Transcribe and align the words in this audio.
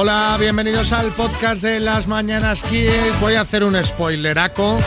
Hola, 0.00 0.36
bienvenidos 0.38 0.92
al 0.92 1.10
podcast 1.10 1.60
de 1.60 1.80
las 1.80 2.06
Mañanas 2.06 2.62
Kiss. 2.62 3.18
Voy 3.20 3.34
a 3.34 3.40
hacer 3.40 3.64
un 3.64 3.74
spoileraco. 3.84 4.78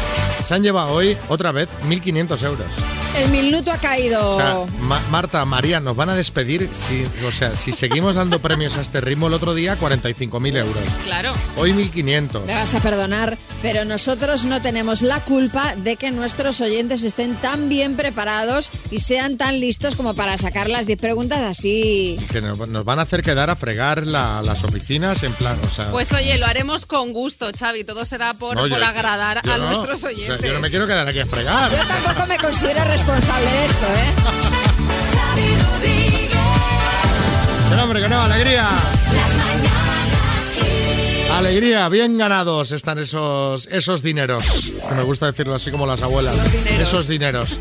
Se 0.41 0.53
han 0.53 0.63
llevado 0.63 0.93
hoy, 0.93 1.17
otra 1.27 1.51
vez, 1.51 1.67
1.500 1.83 2.43
euros. 2.45 3.00
El 3.17 3.29
minuto 3.29 3.71
ha 3.71 3.77
caído. 3.77 4.37
O 4.37 4.39
sea, 4.39 4.57
Ma- 4.81 5.01
Marta, 5.09 5.43
María, 5.45 5.79
nos 5.79 5.95
van 5.95 6.09
a 6.09 6.15
despedir 6.15 6.69
si, 6.73 7.05
o 7.25 7.31
sea, 7.31 7.55
si 7.55 7.71
seguimos 7.73 8.15
dando 8.15 8.41
premios 8.41 8.77
a 8.77 8.81
este 8.81 9.01
ritmo 9.01 9.27
el 9.27 9.33
otro 9.33 9.53
día, 9.53 9.77
45.000 9.77 10.57
euros. 10.57 10.83
Claro. 11.03 11.33
Hoy 11.57 11.71
1.500. 11.73 12.45
Me 12.45 12.55
vas 12.55 12.73
a 12.73 12.79
perdonar, 12.79 13.37
pero 13.61 13.83
nosotros 13.85 14.45
no 14.45 14.61
tenemos 14.61 15.01
la 15.01 15.19
culpa 15.19 15.75
de 15.75 15.97
que 15.97 16.09
nuestros 16.11 16.61
oyentes 16.61 17.03
estén 17.03 17.35
tan 17.35 17.67
bien 17.69 17.95
preparados 17.95 18.71
y 18.91 18.99
sean 18.99 19.37
tan 19.37 19.59
listos 19.59 19.95
como 19.95 20.13
para 20.15 20.37
sacar 20.37 20.69
las 20.69 20.87
10 20.87 20.97
preguntas 20.99 21.39
así. 21.39 22.17
Que 22.31 22.41
nos, 22.41 22.57
nos 22.69 22.85
van 22.85 22.99
a 22.99 23.03
hacer 23.03 23.21
quedar 23.23 23.49
a 23.49 23.55
fregar 23.55 24.07
la- 24.07 24.41
las 24.41 24.63
oficinas 24.63 25.21
en 25.23 25.33
plan, 25.33 25.59
o 25.65 25.69
sea... 25.69 25.91
Pues 25.91 26.11
oye, 26.13 26.37
lo 26.39 26.45
haremos 26.47 26.85
con 26.85 27.11
gusto, 27.13 27.49
Xavi. 27.57 27.83
Todo 27.83 28.05
será 28.05 28.33
por, 28.35 28.55
no, 28.55 28.61
por 28.69 28.79
yo- 28.79 28.85
agradar 28.85 29.41
yo 29.43 29.53
a 29.53 29.57
no. 29.57 29.65
nuestros 29.65 29.99
O 29.99 30.01
sea, 30.03 30.11
oyentes. 30.11 30.41
yo 30.41 30.53
no 30.53 30.59
me 30.61 30.69
quiero 30.69 30.87
quedar 30.87 31.07
aquí 31.07 31.19
a 31.19 31.25
fregar. 31.25 31.69
Yo 31.71 31.77
tampoco 31.85 32.25
me 32.27 32.37
considero 32.37 32.83
responsable 33.01 33.49
de 33.49 33.65
esto, 33.65 33.85
¿eh? 33.87 34.13
Hombre, 37.81 37.99
que 37.99 38.09
no, 38.09 38.21
alegría. 38.21 38.69
Alegría, 41.33 41.89
bien 41.89 42.15
ganados 42.17 42.71
están 42.71 42.99
esos, 42.99 43.67
esos 43.71 44.03
dineros. 44.03 44.71
Que 44.87 44.95
me 44.95 45.01
gusta 45.01 45.25
decirlo 45.25 45.55
así 45.55 45.71
como 45.71 45.87
las 45.87 46.03
abuelas. 46.03 46.35
dineros. 46.51 46.79
Esos 46.79 47.07
dineros. 47.07 47.59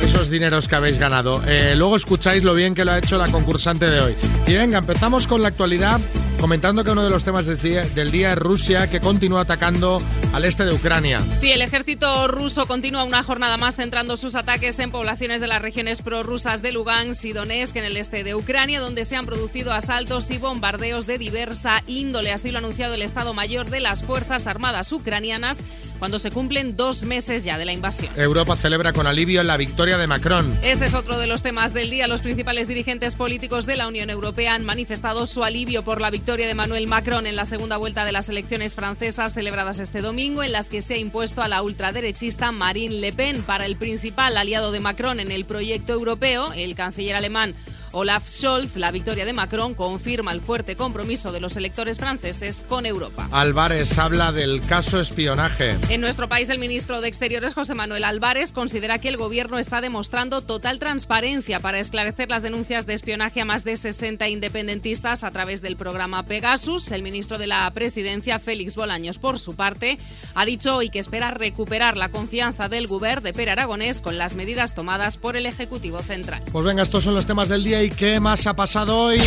Esos 0.00 0.30
dineros 0.30 0.68
que 0.68 0.76
habéis 0.76 0.98
ganado. 0.98 1.42
Eh, 1.44 1.74
luego 1.76 1.96
escucháis 1.96 2.44
lo 2.44 2.54
bien 2.54 2.76
que 2.76 2.84
lo 2.84 2.92
ha 2.92 2.98
hecho 2.98 3.18
la 3.18 3.26
concursante 3.32 3.90
de 3.90 4.00
hoy. 4.00 4.16
Y 4.46 4.54
venga, 4.54 4.78
empezamos 4.78 5.26
con 5.26 5.42
la 5.42 5.48
actualidad 5.48 6.00
comentando 6.38 6.84
que 6.84 6.92
uno 6.92 7.02
de 7.02 7.10
los 7.10 7.24
temas 7.24 7.46
del 7.46 7.60
día, 7.60 7.82
del 7.82 8.12
día 8.12 8.32
es 8.32 8.38
Rusia, 8.38 8.88
que 8.88 9.00
continúa 9.00 9.40
atacando 9.40 9.98
al 10.32 10.44
este 10.44 10.64
de 10.64 10.72
Ucrania. 10.72 11.24
Sí, 11.34 11.50
el 11.50 11.62
ejército 11.62 12.28
ruso 12.28 12.66
continúa 12.66 13.04
una 13.04 13.22
jornada 13.22 13.56
más 13.56 13.76
centrando 13.76 14.16
sus 14.16 14.34
ataques 14.34 14.78
en 14.78 14.90
poblaciones 14.90 15.40
de 15.40 15.46
las 15.46 15.62
regiones 15.62 16.02
prorrusas 16.02 16.62
de 16.62 16.72
Lugansk 16.72 17.24
y 17.24 17.32
Donetsk 17.32 17.76
en 17.76 17.84
el 17.84 17.96
este 17.96 18.24
de 18.24 18.34
Ucrania, 18.34 18.80
donde 18.80 19.04
se 19.04 19.16
han 19.16 19.26
producido 19.26 19.72
asaltos 19.72 20.30
y 20.30 20.38
bombardeos 20.38 21.06
de 21.06 21.18
diversa 21.18 21.82
índole. 21.86 22.32
Así 22.32 22.50
lo 22.50 22.58
ha 22.58 22.60
anunciado 22.60 22.94
el 22.94 23.02
Estado 23.02 23.34
Mayor 23.34 23.70
de 23.70 23.80
las 23.80 24.04
Fuerzas 24.04 24.46
Armadas 24.46 24.92
ucranianas 24.92 25.62
cuando 25.98 26.18
se 26.18 26.30
cumplen 26.30 26.76
dos 26.76 27.02
meses 27.02 27.44
ya 27.44 27.58
de 27.58 27.64
la 27.64 27.72
invasión. 27.72 28.12
Europa 28.16 28.56
celebra 28.56 28.92
con 28.92 29.06
alivio 29.06 29.42
la 29.42 29.56
victoria 29.56 29.98
de 29.98 30.06
Macron. 30.06 30.56
Ese 30.62 30.86
es 30.86 30.94
otro 30.94 31.18
de 31.18 31.26
los 31.26 31.42
temas 31.42 31.74
del 31.74 31.90
día. 31.90 32.06
Los 32.06 32.22
principales 32.22 32.68
dirigentes 32.68 33.14
políticos 33.14 33.66
de 33.66 33.76
la 33.76 33.88
Unión 33.88 34.10
Europea 34.10 34.54
han 34.54 34.64
manifestado 34.64 35.26
su 35.26 35.42
alivio 35.42 35.82
por 35.82 36.00
la 36.00 36.10
victoria 36.10 36.46
de 36.46 36.54
Manuel 36.54 36.86
Macron 36.86 37.26
en 37.26 37.36
la 37.36 37.44
segunda 37.44 37.76
vuelta 37.76 38.04
de 38.04 38.12
las 38.12 38.28
elecciones 38.28 38.76
francesas 38.76 39.34
celebradas 39.34 39.80
este 39.80 40.00
domingo, 40.00 40.17
en 40.18 40.50
las 40.50 40.68
que 40.68 40.80
se 40.80 40.94
ha 40.94 40.98
impuesto 40.98 41.42
a 41.42 41.48
la 41.48 41.62
ultraderechista 41.62 42.50
Marine 42.50 42.96
Le 42.96 43.12
Pen 43.12 43.40
para 43.44 43.66
el 43.66 43.76
principal 43.76 44.36
aliado 44.36 44.72
de 44.72 44.80
Macron 44.80 45.20
en 45.20 45.30
el 45.30 45.44
proyecto 45.44 45.92
europeo, 45.92 46.52
el 46.54 46.74
canciller 46.74 47.14
alemán. 47.14 47.54
Olaf 47.92 48.28
Scholz, 48.28 48.76
la 48.76 48.90
victoria 48.90 49.24
de 49.24 49.32
Macron 49.32 49.74
confirma 49.74 50.32
el 50.32 50.40
fuerte 50.40 50.76
compromiso 50.76 51.32
de 51.32 51.40
los 51.40 51.56
electores 51.56 51.98
franceses 51.98 52.62
con 52.68 52.86
Europa. 52.86 53.28
Álvarez 53.32 53.98
habla 53.98 54.30
del 54.32 54.60
caso 54.60 55.00
espionaje. 55.00 55.78
En 55.88 56.00
nuestro 56.00 56.28
país, 56.28 56.50
el 56.50 56.58
ministro 56.58 57.00
de 57.00 57.08
Exteriores, 57.08 57.54
José 57.54 57.74
Manuel 57.74 58.04
Álvarez, 58.04 58.52
considera 58.52 58.98
que 58.98 59.08
el 59.08 59.16
gobierno 59.16 59.58
está 59.58 59.80
demostrando 59.80 60.42
total 60.42 60.78
transparencia 60.78 61.60
para 61.60 61.80
esclarecer 61.80 62.28
las 62.28 62.42
denuncias 62.42 62.84
de 62.84 62.94
espionaje 62.94 63.40
a 63.40 63.46
más 63.46 63.64
de 63.64 63.76
60 63.76 64.28
independentistas 64.28 65.24
a 65.24 65.30
través 65.30 65.62
del 65.62 65.76
programa 65.76 66.26
Pegasus. 66.26 66.92
El 66.92 67.02
ministro 67.02 67.38
de 67.38 67.46
la 67.46 67.70
Presidencia, 67.72 68.38
Félix 68.38 68.76
Bolaños, 68.76 69.18
por 69.18 69.38
su 69.38 69.54
parte, 69.56 69.98
ha 70.34 70.44
dicho 70.44 70.76
hoy 70.76 70.90
que 70.90 70.98
espera 70.98 71.30
recuperar 71.30 71.96
la 71.96 72.10
confianza 72.10 72.68
del 72.68 72.86
gobierno 72.86 72.98
de 72.98 73.32
Per 73.32 73.48
Aragonés 73.48 74.02
con 74.02 74.18
las 74.18 74.34
medidas 74.34 74.74
tomadas 74.74 75.16
por 75.16 75.36
el 75.36 75.46
Ejecutivo 75.46 76.02
Central. 76.02 76.42
Pues 76.50 76.64
venga, 76.64 76.82
estos 76.82 77.04
son 77.04 77.14
los 77.14 77.26
temas 77.26 77.48
del 77.48 77.62
día 77.62 77.77
y 77.82 77.90
qué 77.90 78.20
más 78.20 78.46
ha 78.46 78.54
pasado 78.54 78.96
hoy. 78.96 79.18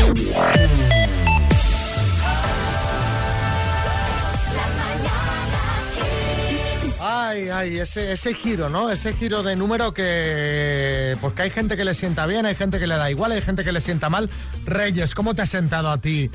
Ay, 6.99 7.49
ay, 7.49 7.77
ese, 7.77 8.11
ese 8.11 8.33
giro, 8.33 8.69
¿no? 8.69 8.89
Ese 8.89 9.13
giro 9.13 9.43
de 9.43 9.55
número 9.55 9.93
que... 9.93 11.15
Pues 11.21 11.33
que 11.33 11.41
hay 11.43 11.49
gente 11.49 11.77
que 11.77 11.85
le 11.85 11.95
sienta 11.95 12.25
bien, 12.27 12.45
hay 12.45 12.55
gente 12.55 12.79
que 12.79 12.87
le 12.87 12.95
da 12.95 13.09
igual, 13.09 13.31
hay 13.31 13.41
gente 13.41 13.63
que 13.63 13.71
le 13.71 13.81
sienta 13.81 14.09
mal. 14.09 14.29
Reyes, 14.65 15.15
¿cómo 15.15 15.33
te 15.33 15.41
ha 15.41 15.47
sentado 15.47 15.89
a 15.89 15.97
ti 15.99 16.29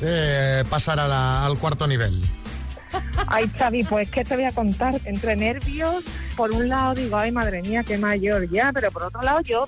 eh, 0.00 0.64
pasar 0.68 0.98
al 0.98 1.58
cuarto 1.58 1.86
nivel? 1.86 2.24
Ay, 3.26 3.48
Xavi, 3.56 3.84
pues 3.84 4.10
¿qué 4.10 4.24
te 4.24 4.34
voy 4.34 4.44
a 4.44 4.52
contar? 4.52 5.00
Entre 5.04 5.36
nervios, 5.36 6.04
por 6.36 6.50
un 6.50 6.68
lado 6.68 6.94
digo, 6.94 7.16
ay, 7.16 7.30
madre 7.30 7.62
mía, 7.62 7.84
qué 7.84 7.96
mayor 7.96 8.48
ya, 8.50 8.72
pero 8.72 8.90
por 8.90 9.04
otro 9.04 9.22
lado 9.22 9.40
yo, 9.40 9.64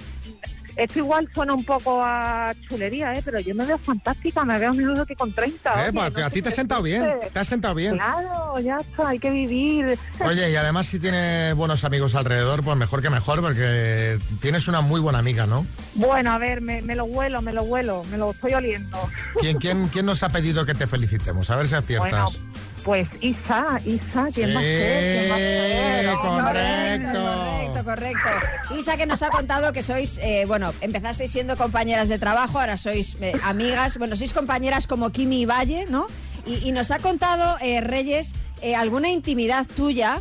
esto 0.77 0.99
igual 0.99 1.29
suena 1.35 1.55
un 1.55 1.65
poco 1.65 2.03
a 2.03 2.55
chulería, 2.69 3.15
¿eh? 3.15 3.23
pero 3.25 3.41
yo 3.41 3.55
me 3.55 3.65
veo 3.65 3.79
fantástica, 3.79 4.45
me 4.45 4.59
veo 4.59 4.73
mejor 4.73 5.07
que 5.07 5.17
con 5.17 5.33
30. 5.33 5.71
Eh, 5.71 5.75
oye, 5.75 5.93
pues, 5.93 6.13
no 6.15 6.25
a 6.25 6.31
ti 6.31 6.43
te 6.43 6.49
ha 6.49 6.51
qué 6.51 6.57
sentado 6.57 6.83
bien, 6.83 7.05
te 7.33 7.39
has 7.39 7.49
sentado 7.49 7.75
bien. 7.75 7.95
Claro, 7.95 8.59
ya 8.61 8.77
está, 8.77 9.09
hay 9.09 9.19
que 9.19 9.31
vivir. 9.31 9.99
Oye, 10.25 10.51
y 10.51 10.57
además 10.57 10.87
si 10.87 10.99
tienes 10.99 11.55
buenos 11.55 11.85
amigos 11.85 12.15
alrededor, 12.15 12.63
pues 12.63 12.77
mejor 12.77 13.03
que 13.03 13.11
mejor, 13.11 13.41
porque 13.41 14.19
tienes 14.41 14.69
una 14.69 14.81
muy 14.81 15.01
buena 15.01 15.19
amiga, 15.19 15.47
¿no? 15.47 15.67
Bueno, 15.95 16.33
a 16.33 16.39
ver, 16.39 16.61
me, 16.61 16.83
me 16.83 16.95
lo 16.95 17.05
huelo, 17.05 17.43
me 17.43 17.53
lo 17.53 17.63
huelo, 17.63 18.05
me 18.11 18.19
lo 18.19 18.31
estoy 18.31 18.55
oliendo. 18.55 18.99
¿Quién, 19.41 19.59
quién, 19.59 19.89
quién 19.89 20.07
nos 20.07 20.23
ha 20.23 20.29
pedido 20.29 20.65
que 20.65 20.75
te 20.75 20.87
felicitemos? 20.87 21.51
A 21.51 21.57
ver 21.57 21.69
si 21.69 21.75
aciertas. 21.75 22.33
Bueno, 22.37 22.52
pues 22.85 23.09
Isa, 23.21 23.81
Isa, 23.85 24.29
¿quién 24.35 24.55
va 24.55 24.61
a 24.61 24.63
ser? 24.63 25.19
¿Quién 25.19 25.31
va 25.31 25.35
a 25.35 25.39
ser? 25.39 26.09
Hombre. 26.09 27.03
Correcto, 27.13 27.85
correcto. 27.85 28.77
Isa 28.79 28.97
que 28.97 29.07
nos 29.07 29.23
ha 29.23 29.31
contado 29.31 29.73
que 29.73 29.83
sois, 29.83 30.19
eh, 30.19 30.45
bueno, 30.47 30.73
empezasteis 30.81 31.31
siendo 31.31 31.57
compañeras 31.57 32.09
de 32.09 32.19
trabajo, 32.19 32.61
ahora 32.61 32.77
sois 32.77 33.17
eh, 33.21 33.33
amigas, 33.45 33.99
bueno, 33.99 34.17
sois 34.17 34.33
compañeras 34.33 34.87
como 34.87 35.11
Kimi 35.11 35.43
y 35.43 35.47
Valle, 35.47 35.87
¿no? 35.89 36.07
Y, 36.47 36.69
y 36.69 36.73
nos 36.73 36.91
ha 36.91 36.99
contado, 36.99 37.57
eh, 37.61 37.81
Reyes, 37.81 38.35
eh, 38.61 38.75
alguna 38.75 39.09
intimidad 39.11 39.67
tuya. 39.67 40.21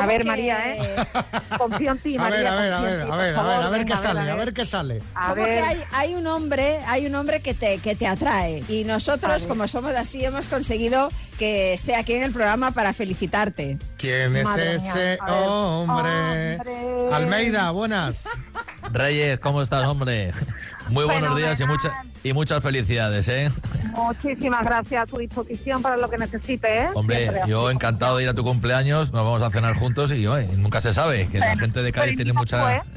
A 0.00 0.06
ver, 0.06 0.22
que- 0.22 0.26
María, 0.28 0.74
¿eh? 0.76 0.96
Confío 1.58 1.92
en 1.92 1.98
ti, 1.98 2.16
A 2.18 2.28
ver, 2.30 2.44
María. 2.44 2.52
a 2.52 2.56
ver, 2.56 2.72
a 2.72 2.76
confío 2.76 2.92
en 2.92 2.98
ver, 2.98 3.10
a 3.12 3.16
ver, 3.16 3.36
a 3.36 3.42
ver, 3.42 3.62
a 3.66 3.70
ver 3.70 3.84
qué 3.84 3.96
sale, 3.96 4.30
a 4.30 4.34
ver 4.36 4.52
qué 4.54 4.64
sale. 4.66 5.02
A 5.14 5.30
Como 5.30 5.42
ver. 5.42 5.54
que 5.58 5.60
hay, 5.60 5.82
hay 5.92 6.14
un 6.14 6.26
hombre, 6.26 6.78
hay 6.86 7.06
un 7.06 7.14
hombre 7.14 7.40
que 7.42 7.54
te, 7.54 7.78
que 7.78 7.94
te 7.94 8.06
atrae 8.06 8.62
y 8.68 8.84
nosotros, 8.84 9.46
como 9.46 9.68
somos 9.68 9.94
así, 9.94 10.24
hemos 10.24 10.48
conseguido 10.48 11.10
que 11.38 11.72
esté 11.74 11.94
aquí 11.96 12.14
en 12.14 12.22
el 12.22 12.32
programa 12.32 12.70
para 12.70 12.92
felicitarte. 12.92 13.78
¿Quién 13.98 14.36
es 14.36 14.44
Madre 14.44 14.74
ese 14.76 15.18
a 15.20 15.24
ver. 15.30 15.44
hombre? 15.46 16.56
Hombre. 16.58 17.14
Almeida, 17.14 17.70
buenas. 17.70 18.28
Reyes, 18.92 19.38
¿cómo 19.40 19.62
estás, 19.62 19.86
hombre? 19.86 20.32
Muy 20.88 21.04
buenos 21.04 21.36
días 21.36 21.54
y, 21.58 21.62
Fenomenal. 21.62 22.11
Y 22.22 22.32
muchas 22.32 22.62
felicidades, 22.62 23.26
¿eh? 23.28 23.50
Muchísimas 23.94 24.64
gracias 24.64 25.02
a 25.02 25.06
tu 25.06 25.18
disposición 25.18 25.82
para 25.82 25.96
lo 25.96 26.08
que 26.08 26.18
necesites, 26.18 26.70
¿eh? 26.70 26.88
Hombre, 26.94 27.18
Siempre 27.18 27.42
yo 27.46 27.70
encantado 27.70 28.16
de 28.16 28.24
ir 28.24 28.28
a 28.28 28.34
tu 28.34 28.42
cumpleaños, 28.44 29.12
nos 29.12 29.24
vamos 29.24 29.42
a 29.42 29.50
cenar 29.50 29.76
juntos 29.76 30.10
y 30.12 30.26
oye, 30.26 30.46
nunca 30.56 30.80
se 30.80 30.94
sabe, 30.94 31.28
que 31.28 31.38
la 31.38 31.56
gente 31.56 31.82
de 31.82 31.92
Cádiz 31.92 32.16
tiene 32.16 32.32
mucha... 32.32 32.82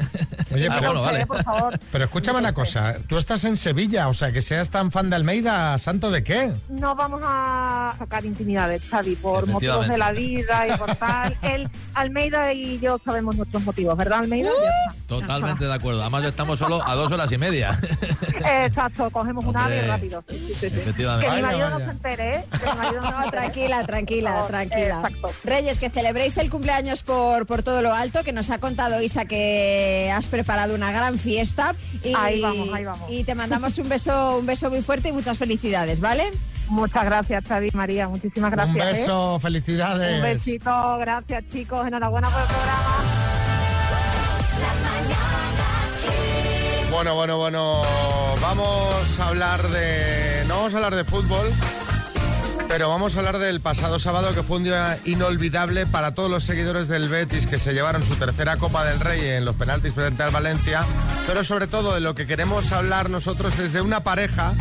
Oye, 0.53 0.67
Ah, 0.69 0.75
pero, 0.79 0.93
bueno, 0.93 1.01
vale. 1.01 1.25
Por 1.25 1.43
favor. 1.43 1.79
pero 1.91 2.05
escúchame 2.05 2.39
una 2.39 2.53
cosa, 2.53 2.97
tú 3.09 3.17
estás 3.17 3.43
en 3.43 3.57
Sevilla, 3.57 4.07
o 4.07 4.13
sea, 4.13 4.31
que 4.31 4.41
seas 4.41 4.69
tan 4.69 4.89
fan 4.91 5.09
de 5.09 5.15
Almeida, 5.17 5.77
¿santo 5.79 6.11
de 6.11 6.23
qué? 6.23 6.53
No 6.69 6.95
vamos 6.95 7.21
a 7.25 7.93
sacar 7.97 8.23
intimidades, 8.25 8.85
Xavi, 8.85 9.15
por 9.15 9.47
motivos 9.47 9.87
de 9.87 9.97
la 9.97 10.11
vida 10.11 10.67
y 10.67 10.77
por 10.77 10.95
tal. 10.95 11.35
Él, 11.41 11.67
Almeida 11.93 12.53
y 12.53 12.79
yo 12.79 12.99
sabemos 13.03 13.35
nuestros 13.35 13.63
motivos, 13.63 13.97
¿verdad, 13.97 14.19
Almeida? 14.19 14.49
Totalmente 15.07 15.65
de 15.65 15.73
acuerdo. 15.73 16.01
Además 16.01 16.23
estamos 16.25 16.57
solo 16.57 16.81
a 16.87 16.95
dos 16.95 17.11
horas 17.11 17.29
y 17.31 17.37
media. 17.37 17.79
Exacto, 18.63 19.09
cogemos 19.15 19.45
un 19.45 19.55
ave 19.55 19.75
Hombre, 19.75 19.87
rápido. 19.87 20.23
Sí, 20.27 20.37
sí, 20.37 20.47
sí, 20.47 20.55
sí. 20.59 20.65
efectivamente. 20.65 21.25
Que 21.25 21.35
mi 21.37 21.41
Vaya, 21.41 21.57
marido 21.57 21.79
no 21.79 21.85
se 21.85 21.91
entere, 21.91 22.35
¿eh? 22.35 22.45
Que 22.51 22.65
mi 22.65 22.77
marido 22.83 23.01
no 23.01 23.31
tranquila, 23.31 23.83
tranquila, 23.85 24.45
tranquila. 24.47 24.95
exacto. 25.05 25.31
Reyes, 25.45 25.79
que 25.79 25.89
celebréis 25.89 26.37
el 26.37 26.49
cumpleaños 26.49 27.01
por, 27.01 27.45
por 27.45 27.63
todo 27.63 27.81
lo 27.81 27.93
alto, 27.93 28.23
que 28.25 28.33
nos 28.33 28.49
ha 28.49 28.57
contado 28.57 29.01
Isa 29.01 29.23
que 29.23 30.11
has 30.13 30.27
preparado 30.27 30.75
una 30.75 30.91
gran 30.91 31.17
fiesta. 31.17 31.75
Y, 32.03 32.13
Ahí 32.13 32.41
vamos, 32.41 32.67
ahí 32.73 32.83
vamos. 32.83 33.09
Y 33.09 33.23
te 33.23 33.35
mandamos 33.35 33.77
un 33.77 33.87
beso, 33.87 34.37
un 34.39 34.45
beso 34.45 34.69
muy 34.69 34.81
fuerte 34.81 35.07
y 35.09 35.13
muchas 35.13 35.37
felicidades, 35.37 36.01
¿vale? 36.01 36.29
Muchas 36.67 37.05
gracias, 37.05 37.45
Xavi 37.45 37.69
y 37.71 37.77
María. 37.77 38.09
Muchísimas 38.09 38.51
gracias. 38.51 38.75
Un 38.75 38.81
¿eh? 38.81 38.99
beso, 38.99 39.39
felicidades. 39.39 40.17
Un 40.17 40.23
besito, 40.23 40.97
gracias 40.97 41.45
chicos, 41.53 41.87
enhorabuena 41.87 42.29
por 42.29 42.41
el 42.41 42.47
programa. 42.47 43.25
Bueno, 46.91 47.15
bueno, 47.15 47.37
bueno, 47.37 47.81
vamos 48.41 49.19
a 49.19 49.27
hablar 49.27 49.67
de... 49.69 50.43
No 50.47 50.57
vamos 50.57 50.73
a 50.73 50.77
hablar 50.77 50.95
de 50.95 51.03
fútbol, 51.03 51.51
pero 52.67 52.89
vamos 52.89 53.15
a 53.15 53.19
hablar 53.19 53.37
del 53.39 53.61
pasado 53.61 53.99
sábado 53.99 54.33
que 54.33 54.43
fue 54.43 54.57
un 54.57 54.63
día 54.63 54.97
inolvidable 55.05 55.85
para 55.85 56.13
todos 56.13 56.29
los 56.29 56.43
seguidores 56.43 56.87
del 56.87 57.09
Betis 57.09 57.47
que 57.47 57.59
se 57.59 57.73
llevaron 57.73 58.03
su 58.03 58.15
tercera 58.15 58.57
Copa 58.57 58.83
del 58.85 58.99
Rey 58.99 59.21
en 59.29 59.45
los 59.45 59.55
penaltis 59.55 59.93
frente 59.93 60.23
al 60.23 60.31
Valencia, 60.31 60.81
pero 61.27 61.43
sobre 61.43 61.67
todo 61.67 61.93
de 61.93 62.01
lo 62.01 62.15
que 62.15 62.27
queremos 62.27 62.71
hablar 62.71 63.09
nosotros 63.09 63.57
es 63.59 63.73
de 63.73 63.81
una 63.81 64.01
pareja 64.01 64.53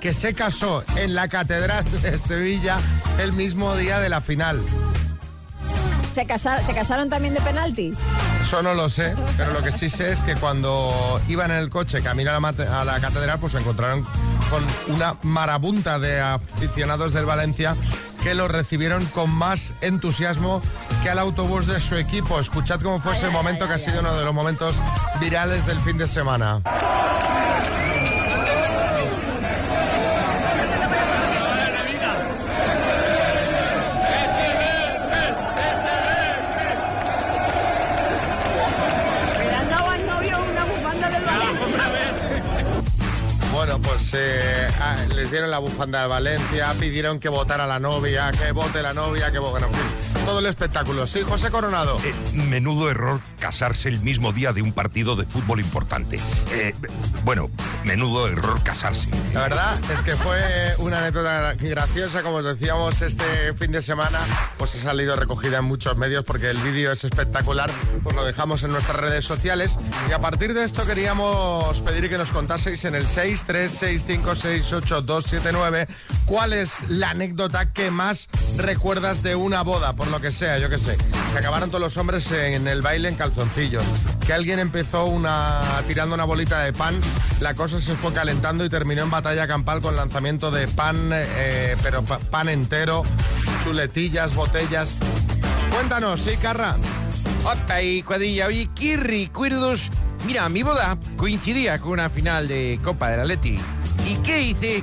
que 0.00 0.14
se 0.14 0.34
casó 0.34 0.84
en 0.96 1.14
la 1.14 1.28
Catedral 1.28 1.84
de 2.02 2.18
Sevilla 2.18 2.78
el 3.18 3.32
mismo 3.32 3.76
día 3.76 3.98
de 4.00 4.08
la 4.08 4.20
final. 4.20 4.62
¿Se, 6.12 6.26
casar- 6.26 6.62
¿Se 6.62 6.72
casaron 6.74 7.08
también 7.10 7.34
de 7.34 7.40
penalti? 7.40 7.92
Eso 8.48 8.62
no 8.62 8.72
lo 8.72 8.88
sé, 8.88 9.14
pero 9.36 9.52
lo 9.52 9.62
que 9.62 9.70
sí 9.70 9.90
sé 9.90 10.10
es 10.10 10.22
que 10.22 10.34
cuando 10.34 11.20
iban 11.28 11.50
en 11.50 11.58
el 11.58 11.68
coche 11.68 12.00
camino 12.00 12.30
a 12.30 12.32
la, 12.32 12.40
mate- 12.40 12.66
a 12.66 12.82
la 12.82 12.98
catedral, 12.98 13.38
pues 13.38 13.52
se 13.52 13.58
encontraron 13.58 14.06
con 14.48 14.64
una 14.94 15.16
marabunta 15.22 15.98
de 15.98 16.22
aficionados 16.22 17.12
del 17.12 17.26
Valencia 17.26 17.76
que 18.22 18.32
lo 18.32 18.48
recibieron 18.48 19.04
con 19.08 19.28
más 19.30 19.74
entusiasmo 19.82 20.62
que 21.02 21.10
al 21.10 21.18
autobús 21.18 21.66
de 21.66 21.78
su 21.78 21.96
equipo. 21.96 22.40
Escuchad 22.40 22.80
cómo 22.80 23.00
fue 23.00 23.12
Ay, 23.12 23.18
ese 23.18 23.26
ay, 23.26 23.32
momento 23.34 23.64
ay, 23.64 23.68
que 23.68 23.74
ha 23.74 23.78
sido 23.78 24.00
uno 24.00 24.16
de 24.16 24.24
los 24.24 24.32
momentos 24.32 24.76
virales 25.20 25.66
del 25.66 25.78
fin 25.80 25.98
de 25.98 26.08
semana. 26.08 26.62
La 45.46 45.58
bufanda 45.58 46.02
al 46.02 46.08
Valencia, 46.08 46.72
pidieron 46.78 47.20
que 47.20 47.28
votara 47.28 47.66
la 47.66 47.78
novia, 47.78 48.30
que 48.32 48.50
vote 48.52 48.82
la 48.82 48.92
novia, 48.92 49.30
que 49.30 49.38
vote... 49.38 49.64
Todo 50.24 50.40
el 50.40 50.46
espectáculo. 50.46 51.06
Sí, 51.06 51.20
José 51.22 51.50
Coronado. 51.50 51.98
Eh, 52.04 52.14
menudo 52.32 52.90
error 52.90 53.20
casarse 53.38 53.88
el 53.88 54.00
mismo 54.00 54.32
día 54.32 54.52
de 54.52 54.62
un 54.62 54.72
partido 54.72 55.16
de 55.16 55.24
fútbol 55.24 55.60
importante. 55.60 56.18
Eh, 56.52 56.74
bueno, 57.24 57.50
menudo 57.88 58.28
error 58.28 58.62
casarse. 58.62 59.08
La 59.32 59.40
verdad 59.40 59.80
es 59.90 60.02
que 60.02 60.12
fue 60.12 60.38
una 60.76 60.98
anécdota 60.98 61.54
graciosa, 61.54 62.22
como 62.22 62.36
os 62.36 62.44
decíamos, 62.44 63.00
este 63.00 63.54
fin 63.54 63.72
de 63.72 63.80
semana 63.80 64.20
pues 64.58 64.74
ha 64.74 64.78
salido 64.78 65.16
recogida 65.16 65.56
en 65.58 65.64
muchos 65.64 65.96
medios 65.96 66.22
porque 66.22 66.50
el 66.50 66.58
vídeo 66.58 66.92
es 66.92 67.04
espectacular, 67.04 67.70
pues 68.02 68.14
lo 68.14 68.26
dejamos 68.26 68.62
en 68.62 68.72
nuestras 68.72 69.00
redes 69.00 69.24
sociales 69.24 69.78
y 70.06 70.12
a 70.12 70.18
partir 70.18 70.52
de 70.52 70.64
esto 70.64 70.84
queríamos 70.84 71.80
pedir 71.80 72.10
que 72.10 72.18
nos 72.18 72.30
contaseis 72.30 72.84
en 72.84 72.94
el 72.94 73.06
636568279 73.06 75.88
cuál 76.28 76.52
es 76.52 76.88
la 76.88 77.10
anécdota 77.10 77.72
que 77.72 77.90
más 77.90 78.28
recuerdas 78.56 79.22
de 79.22 79.34
una 79.34 79.62
boda, 79.62 79.94
por 79.94 80.08
lo 80.08 80.20
que 80.20 80.30
sea, 80.30 80.58
yo 80.58 80.68
que 80.68 80.78
sé, 80.78 80.96
que 81.32 81.38
acabaron 81.38 81.68
todos 81.70 81.80
los 81.80 81.96
hombres 81.96 82.30
en 82.32 82.68
el 82.68 82.82
baile 82.82 83.08
en 83.08 83.14
calzoncillos, 83.16 83.82
que 84.26 84.32
alguien 84.32 84.58
empezó 84.58 85.06
una 85.06 85.60
tirando 85.86 86.14
una 86.14 86.24
bolita 86.24 86.60
de 86.60 86.72
pan, 86.72 87.00
la 87.40 87.54
cosa 87.54 87.80
se 87.80 87.94
fue 87.94 88.12
calentando 88.12 88.64
y 88.64 88.68
terminó 88.68 89.02
en 89.02 89.10
batalla 89.10 89.46
campal 89.48 89.80
con 89.80 89.96
lanzamiento 89.96 90.50
de 90.50 90.68
pan, 90.68 91.10
eh, 91.12 91.76
pero 91.82 92.02
pa- 92.04 92.18
pan 92.18 92.48
entero, 92.48 93.04
chuletillas, 93.64 94.34
botellas. 94.34 94.96
Cuéntanos, 95.72 96.20
sí, 96.20 96.36
Carra. 96.40 96.76
Opa 97.44 97.80
y 97.82 98.02
cuadrilla, 98.02 98.46
oye, 98.48 98.68
qué 98.74 98.96
recuerdos. 98.96 99.90
Mira, 100.26 100.48
mi 100.48 100.62
boda 100.62 100.98
coincidía 101.16 101.78
con 101.78 101.92
una 101.92 102.10
final 102.10 102.48
de 102.48 102.78
Copa 102.82 103.08
del 103.10 103.20
Atleti. 103.20 103.58
¿Y 104.06 104.16
qué 104.16 104.42
hice? 104.42 104.82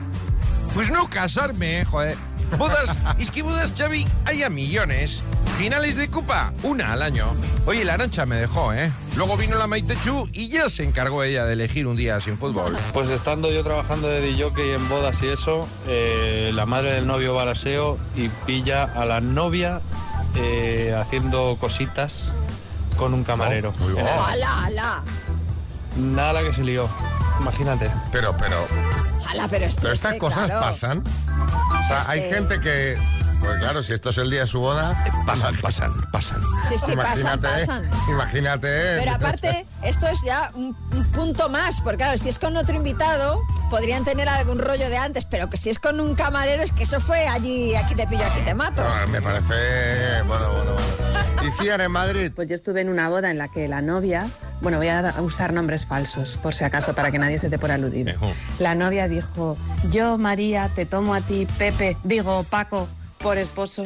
Pues 0.75 0.92
no 0.92 1.10
casarme, 1.10 1.80
eh, 1.80 1.86
joder. 1.86 2.18
Bodas, 2.57 2.98
es 3.18 3.30
que 3.30 3.42
bodas, 3.42 3.74
Xavi, 3.77 4.06
hay 4.25 4.44
a 4.44 4.50
millones. 4.50 5.24
Finales 5.57 5.95
de 5.95 6.10
Copa, 6.10 6.51
una 6.63 6.92
al 6.92 7.01
año. 7.01 7.27
Oye, 7.66 7.86
la 7.86 7.94
Arancha 7.94 8.25
me 8.25 8.36
dejó, 8.36 8.74
¿eh? 8.74 8.92
Luego 9.16 9.38
vino 9.38 9.57
la 9.57 9.68
Maite 9.68 9.95
Chu 10.04 10.27
y 10.33 10.50
ya 10.50 10.69
se 10.69 10.83
encargó 10.83 11.24
ella 11.24 11.45
de 11.45 11.54
elegir 11.54 11.88
un 11.88 11.95
día 11.95 12.19
sin 12.19 12.38
fútbol. 12.38 12.77
Pues 12.94 13.10
estando 13.10 13.50
yo 13.54 13.63
trabajando 13.63 14.10
de 14.10 14.36
jockey 14.38 14.72
en 14.72 14.89
bodas 14.89 15.24
y 15.24 15.27
eso, 15.27 15.66
eh, 15.88 16.51
la 16.54 16.66
madre 16.66 16.94
del 16.94 17.07
novio 17.07 17.33
va 17.33 17.44
al 17.44 17.50
aseo 17.50 17.98
y 18.13 18.27
pilla 18.45 18.83
a 18.83 19.06
la 19.06 19.22
novia 19.22 19.80
eh, 20.36 20.94
haciendo 20.98 21.56
cositas 21.57 22.33
con 22.98 23.13
un 23.13 23.24
camarero. 23.24 23.72
Muy 23.80 23.94
bien. 23.94 24.06
¡Hala, 24.06 24.66
hala! 24.66 25.04
Nada 25.95 26.33
la 26.33 26.44
que 26.44 26.54
se 26.54 26.66
lió, 26.66 26.89
imagínate. 27.40 27.90
Pero, 28.12 28.36
pero, 28.38 28.56
¡Hala, 29.30 29.48
pero 29.50 29.66
esto 29.66 29.82
pero 29.82 29.94
es 29.94 30.00
estas 30.00 30.16
cosas 30.18 30.46
claro, 30.46 30.62
pasan. 30.62 31.04
O 31.84 31.88
sea, 31.88 32.02
Es 32.02 32.10
hay 32.10 32.22
que- 32.22 32.30
gente 32.36 32.60
que, 32.60 32.98
pues 33.40 33.60
claro, 33.60 33.84
si 33.84 33.94
esto 33.94 34.10
es 34.12 34.18
el 34.20 34.30
día 34.30 34.42
de 34.42 34.48
su 34.48 34.60
boda, 34.60 34.96
Pasan, 35.26 35.56
pasan, 35.62 35.92
pasan. 36.12 36.42
Sí, 36.70 36.76
sí, 36.78 36.92
imagínate, 36.92 37.48
pasan. 37.48 37.90
imagínate. 38.10 38.68
Pero 39.00 39.12
aparte, 39.14 39.66
esto 39.82 40.08
es 40.08 40.20
ya 40.26 40.52
un, 40.54 40.76
un 40.94 41.04
punto 41.12 41.50
más, 41.50 41.82
porque 41.82 41.98
claro, 41.98 42.18
si 42.18 42.30
es 42.30 42.38
con 42.40 42.56
otro 42.58 42.76
invitado, 42.76 43.42
podrían 43.72 44.06
tener 44.06 44.30
algún 44.30 44.60
rollo 44.60 44.88
de 44.90 44.98
antes, 44.98 45.26
pero 45.26 45.50
que 45.50 45.58
si 45.58 45.70
es 45.72 45.80
con 45.80 46.00
un 46.00 46.14
camarero, 46.16 46.62
es 46.64 46.72
que 46.72 46.84
eso 46.84 47.02
fue 47.02 47.28
allí, 47.28 47.76
aquí 47.76 47.96
te 47.96 48.06
pillo, 48.08 48.24
aquí 48.26 48.42
te 48.42 48.54
mato. 48.54 48.84
Me 49.10 49.22
parece, 49.22 50.22
bueno, 50.28 50.48
bueno, 50.54 50.74
bueno. 50.74 51.15
Cian 51.60 51.82
en 51.82 51.92
Madrid. 51.92 52.32
Pues 52.36 52.50
yo 52.50 52.56
estuve 52.56 52.82
en 52.82 52.90
una 52.90 53.10
boda 53.10 53.32
en 53.32 53.38
la 53.38 53.48
que 53.48 53.68
la 53.68 53.82
novia, 53.82 54.28
bueno, 54.62 54.78
voy 54.78 54.88
a 54.88 55.14
usar 55.22 55.54
nombres 55.54 55.86
falsos, 55.86 56.38
por 56.38 56.54
si 56.54 56.64
acaso, 56.64 56.94
para 56.94 57.12
que 57.12 57.20
nadie 57.20 57.40
se 57.40 57.50
dé 57.50 57.58
por 57.58 57.72
aludido. 57.72 58.14
La 58.60 58.76
novia 58.76 59.08
dijo, 59.08 59.58
yo 59.92 60.18
María, 60.18 60.70
te 60.76 60.86
tomo 60.86 61.14
a 61.14 61.22
ti, 61.22 61.48
Pepe, 61.58 61.98
digo 62.04 62.44
Paco, 62.50 62.88
por 63.20 63.38
esposo. 63.38 63.86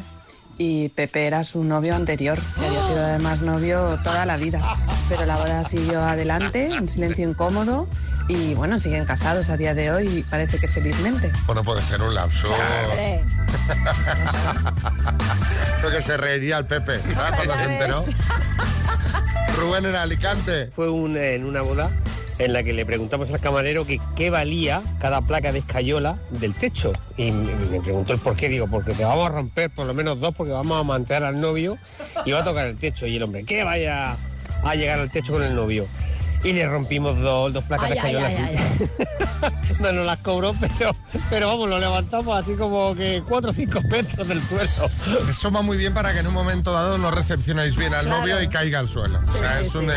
Y 0.58 0.90
Pepe 0.90 1.26
era 1.26 1.46
su 1.46 1.64
novio 1.64 1.96
anterior, 1.96 2.38
que 2.58 2.66
había 2.66 2.82
sido 2.88 3.00
además 3.06 3.42
novio 3.42 3.98
toda 4.04 4.26
la 4.26 4.36
vida. 4.36 4.60
Pero 5.08 5.26
la 5.26 5.38
boda 5.38 5.64
siguió 5.64 6.02
adelante, 6.02 6.66
en 6.66 6.90
silencio 6.90 7.30
incómodo, 7.30 7.88
y 8.30 8.54
bueno, 8.54 8.80
siguen 8.80 9.04
casados 9.06 9.50
a 9.50 9.58
día 9.58 9.74
de 9.74 9.92
hoy 9.92 10.08
y 10.20 10.24
parece 10.24 10.58
que 10.60 10.68
felizmente. 10.70 11.32
Bueno, 11.46 11.64
puede 11.64 11.82
ser 11.82 12.02
un 12.02 12.14
lapso. 12.16 12.48
Creo 15.80 15.92
que 15.92 16.02
se 16.02 16.16
reiría 16.18 16.58
el 16.60 16.66
Pepe, 16.66 17.00
¿sabes? 17.14 17.34
Cuando 17.44 17.56
se 17.56 17.74
enteró. 17.74 18.04
Rubén 19.60 19.86
en 19.86 19.96
Alicante. 19.96 20.68
Fue 20.76 20.90
un- 20.90 21.18
en 21.18 21.44
una 21.46 21.62
boda 21.62 21.90
en 22.38 22.54
la 22.54 22.64
que 22.64 22.72
le 22.72 22.86
preguntamos 22.86 23.30
al 23.34 23.40
camarero 23.42 23.86
que 23.86 24.00
qué 24.16 24.30
valía 24.30 24.82
cada 25.02 25.22
placa 25.22 25.52
de 25.52 25.60
escayola 25.60 26.18
del 26.30 26.54
techo. 26.54 26.94
Y 27.18 27.32
me, 27.32 27.54
me 27.66 27.82
preguntó 27.82 28.14
el 28.14 28.20
por 28.20 28.36
qué. 28.36 28.48
Digo, 28.48 28.68
porque 28.68 28.94
te 28.94 29.04
vamos 29.04 29.26
a 29.28 29.30
romper 29.34 29.70
por 29.72 29.86
lo 29.88 29.94
menos 29.94 30.20
dos 30.20 30.34
porque 30.36 30.54
vamos 30.54 30.80
a 30.80 30.84
mantener 30.84 31.24
al 31.24 31.40
novio 31.42 31.78
y 32.26 32.32
va 32.32 32.40
a 32.42 32.44
tocar 32.44 32.68
el 32.68 32.78
techo. 32.78 33.06
Y 33.08 33.18
el 33.18 33.24
hombre, 33.24 33.44
que 33.44 33.64
vaya 33.64 34.16
a 34.64 34.76
llegar 34.76 35.00
al 35.00 35.10
techo 35.12 35.34
con 35.34 35.44
el 35.44 35.56
novio. 35.56 35.86
Y 36.44 36.54
le 36.54 36.66
rompimos 36.68 37.18
dos, 37.20 37.54
dos 37.54 37.64
placas 37.66 37.92
Ay, 37.92 38.14
de 38.14 38.20
ay, 38.20 38.36
ay, 38.36 38.90
no 39.82 39.92
nos 39.92 40.06
las 40.06 40.20
cobró, 40.20 40.54
pero, 40.60 40.96
pero 41.30 41.48
vamos, 41.48 41.68
lo 41.70 41.80
levantamos 41.80 42.38
así 42.38 42.54
como 42.56 42.96
que 42.96 43.22
cuatro 43.28 43.52
o 43.52 43.54
cinco 43.54 43.82
metros 43.92 44.26
del 44.28 44.42
suelo. 44.42 44.70
Eso 45.30 45.52
va 45.52 45.62
muy 45.62 45.76
bien 45.78 45.94
para 45.94 46.14
que 46.14 46.20
en 46.20 46.28
un 46.28 46.34
momento 46.34 46.72
dado 46.72 46.98
no 46.98 47.12
recepcionéis 47.12 47.76
bien 47.76 47.94
al 47.94 48.06
Claro. 48.06 48.22
novio 48.22 48.42
y 48.42 48.48
caiga 48.48 48.80
al 48.80 48.88
suelo. 48.88 49.20
o 49.28 49.32
sea, 49.32 49.60
sí, 49.60 49.66
es 49.66 49.72
sí. 49.74 49.78
un, 49.80 49.90
eh, 49.92 49.96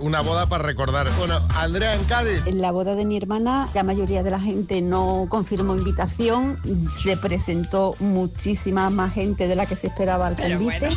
una 0.00 0.20
boda 0.20 0.46
para 0.46 0.62
recordar. 0.64 1.08
Bueno, 1.18 1.40
Andrea 1.56 1.94
en 1.94 2.04
Cádiz. 2.04 2.42
En 2.46 2.60
la 2.60 2.70
boda 2.70 2.94
de 2.94 3.06
mi 3.06 3.16
hermana, 3.16 3.66
la 3.72 3.82
mayoría 3.82 4.22
de 4.22 4.30
la 4.30 4.40
gente 4.40 4.82
no 4.82 5.26
confirmó 5.30 5.74
invitación. 5.74 6.58
Se 7.02 7.16
presentó 7.16 7.94
muchísima 7.98 8.90
más 8.90 9.14
gente 9.14 9.48
de 9.48 9.56
la 9.56 9.64
que 9.64 9.74
se 9.76 9.86
esperaba 9.86 10.26
al 10.26 10.36
convite. 10.36 10.62
bueno. 10.62 10.96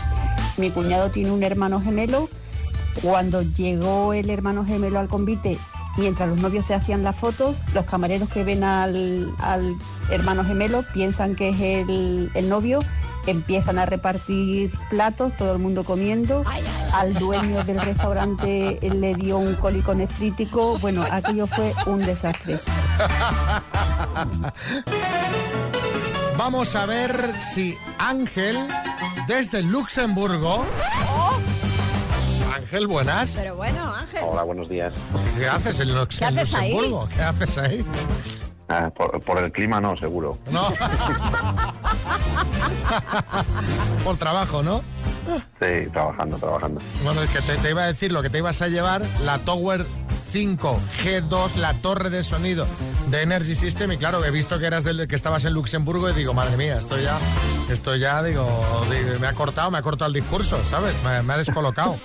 Mi 0.58 0.70
cuñado 0.70 1.10
tiene 1.12 1.32
un 1.32 1.42
hermano 1.44 1.82
gemelo. 1.82 2.30
Cuando 3.02 3.42
llegó 3.42 4.14
el 4.14 4.30
hermano 4.30 4.66
gemelo 4.66 5.00
al 5.00 5.08
convite, 5.08 5.58
mientras 5.98 6.30
los 6.30 6.40
novios 6.42 6.66
se 6.66 6.74
hacían 6.74 7.04
las 7.04 7.16
fotos, 7.16 7.56
los 7.74 7.86
camareros 7.86 8.30
que 8.30 8.44
ven 8.44 8.64
al, 8.64 9.34
al 9.40 9.76
hermano 10.10 10.46
gemelo 10.46 10.84
piensan 10.94 11.36
que 11.36 11.50
es 11.50 11.60
el, 11.62 12.32
el 12.34 12.50
novio. 12.50 12.80
Empiezan 13.26 13.80
a 13.80 13.86
repartir 13.86 14.74
platos, 14.90 15.36
todo 15.38 15.54
el 15.54 15.60
mundo 15.60 15.86
comiendo. 15.86 16.44
Al 16.94 17.14
dueño 17.14 17.64
del 17.64 17.80
restaurante 17.80 18.78
le 18.82 19.16
dio 19.16 19.38
un 19.38 19.56
cólico 19.56 19.96
nefrítico. 19.96 20.78
Bueno, 20.80 21.06
aquello 21.10 21.48
fue 21.48 21.74
un 21.86 22.00
desastre. 22.00 22.60
Vamos 26.38 26.76
a 26.76 26.86
ver 26.86 27.34
si 27.40 27.78
Ángel, 27.98 28.58
desde 29.30 29.62
Luxemburgo. 29.62 30.66
Ángel, 32.74 32.88
buenas. 32.88 33.36
Pero 33.38 33.56
bueno, 33.56 33.94
Ángel. 33.94 34.22
Hola, 34.28 34.42
buenos 34.42 34.68
días. 34.68 34.92
¿Qué 35.38 35.46
haces 35.48 35.80
en, 35.80 35.90
Lux- 35.96 36.18
¿Qué 36.18 36.26
en 36.26 36.40
haces 36.40 36.56
ahí? 36.56 36.72
Luxemburgo? 36.72 37.08
¿Qué 37.16 37.22
haces 37.22 37.58
ahí? 37.60 37.86
Ah, 38.68 38.90
por, 38.90 39.22
por 39.22 39.38
el 39.38 39.52
clima 39.52 39.80
no, 39.80 39.96
seguro. 39.98 40.40
No. 40.50 40.64
Por 44.04 44.18
trabajo, 44.18 44.64
¿no? 44.64 44.82
Sí, 45.62 45.88
trabajando, 45.92 46.38
trabajando. 46.38 46.82
Bueno, 47.04 47.22
es 47.22 47.30
que 47.30 47.42
te, 47.42 47.56
te 47.58 47.70
iba 47.70 47.84
a 47.84 47.88
decir 47.88 48.12
lo 48.12 48.22
que 48.24 48.30
te 48.32 48.40
ibas 48.40 48.62
a 48.64 48.68
llevar, 48.68 49.02
la 49.24 49.38
Tower 49.40 49.86
5 50.34 50.80
G2, 51.04 51.58
la 51.58 51.76
torre 51.76 52.10
de 52.10 52.24
sonido 52.24 52.66
de 53.12 53.22
Energy 53.22 53.54
System. 53.54 53.92
Y 53.92 53.98
claro, 53.98 54.26
he 54.26 54.32
visto 54.32 54.58
que 54.58 54.66
eras 54.66 54.84
del 54.84 55.08
que 55.08 55.16
estabas 55.16 55.46
en 55.46 55.54
Luxemburgo 55.54 56.10
y 56.10 56.14
digo, 56.14 56.34
madre 56.34 56.58
mía, 56.58 56.80
esto 56.80 57.00
ya, 57.00 57.20
esto 57.70 57.96
ya, 57.96 58.24
digo, 58.24 58.44
digo, 58.90 59.20
me 59.20 59.28
ha 59.28 59.34
cortado, 59.34 59.70
me 59.70 59.78
ha 59.78 59.84
cortado 59.84 60.08
el 60.08 60.14
discurso, 60.16 60.60
¿sabes? 60.68 60.96
Me, 61.04 61.22
me 61.22 61.34
ha 61.34 61.38
descolocado. 61.38 62.00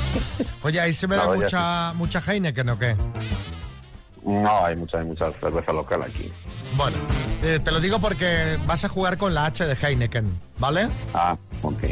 Oye, 0.62 0.80
ahí 0.80 0.92
se 0.92 1.08
me 1.08 1.16
da 1.16 1.24
No, 1.24 1.34
mucha, 1.34 1.92
mucha 1.94 2.22
Heineken, 2.24 2.68
¿o 2.68 2.78
qué? 2.78 2.96
No, 4.24 4.64
hay 4.64 4.76
mucha, 4.76 4.98
hay 4.98 5.06
mucha 5.06 5.32
cerveza 5.32 5.72
local 5.72 6.04
aquí. 6.04 6.30
Bueno, 6.76 6.96
eh, 7.42 7.58
te 7.58 7.72
lo 7.72 7.80
digo 7.80 7.98
porque 7.98 8.56
vas 8.66 8.84
a 8.84 8.88
jugar 8.88 9.18
con 9.18 9.34
la 9.34 9.46
H 9.46 9.66
de 9.66 9.74
Heineken, 9.74 10.40
¿vale? 10.58 10.86
Ah, 11.12 11.36
ok. 11.62 11.82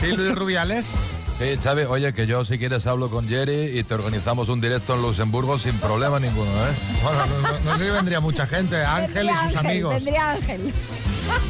Sí, 0.00 0.16
Luis 0.16 0.34
Rubiales. 0.34 0.90
Sí, 1.38 1.56
Xavi, 1.62 1.82
oye, 1.82 2.12
que 2.12 2.26
yo 2.26 2.44
si 2.44 2.58
quieres 2.58 2.84
hablo 2.86 3.08
con 3.10 3.28
Jerry 3.28 3.78
y 3.78 3.84
te 3.84 3.94
organizamos 3.94 4.48
un 4.48 4.60
directo 4.60 4.94
en 4.96 5.02
Luxemburgo 5.02 5.56
sin 5.58 5.78
problema 5.78 6.18
ninguno, 6.18 6.50
¿eh? 6.50 6.74
Bueno, 7.02 7.26
no, 7.26 7.40
no- 7.52 7.60
no 7.64 7.76
sé 7.78 7.84
si 7.84 7.90
vendría 7.90 8.18
mucha 8.20 8.44
gente, 8.46 8.84
Ángel 8.84 9.26
y 9.26 9.28
sus 9.28 9.38
Ángel, 9.56 9.58
amigos. 9.58 9.94
Vendría 9.94 10.30
Ángel. 10.32 10.74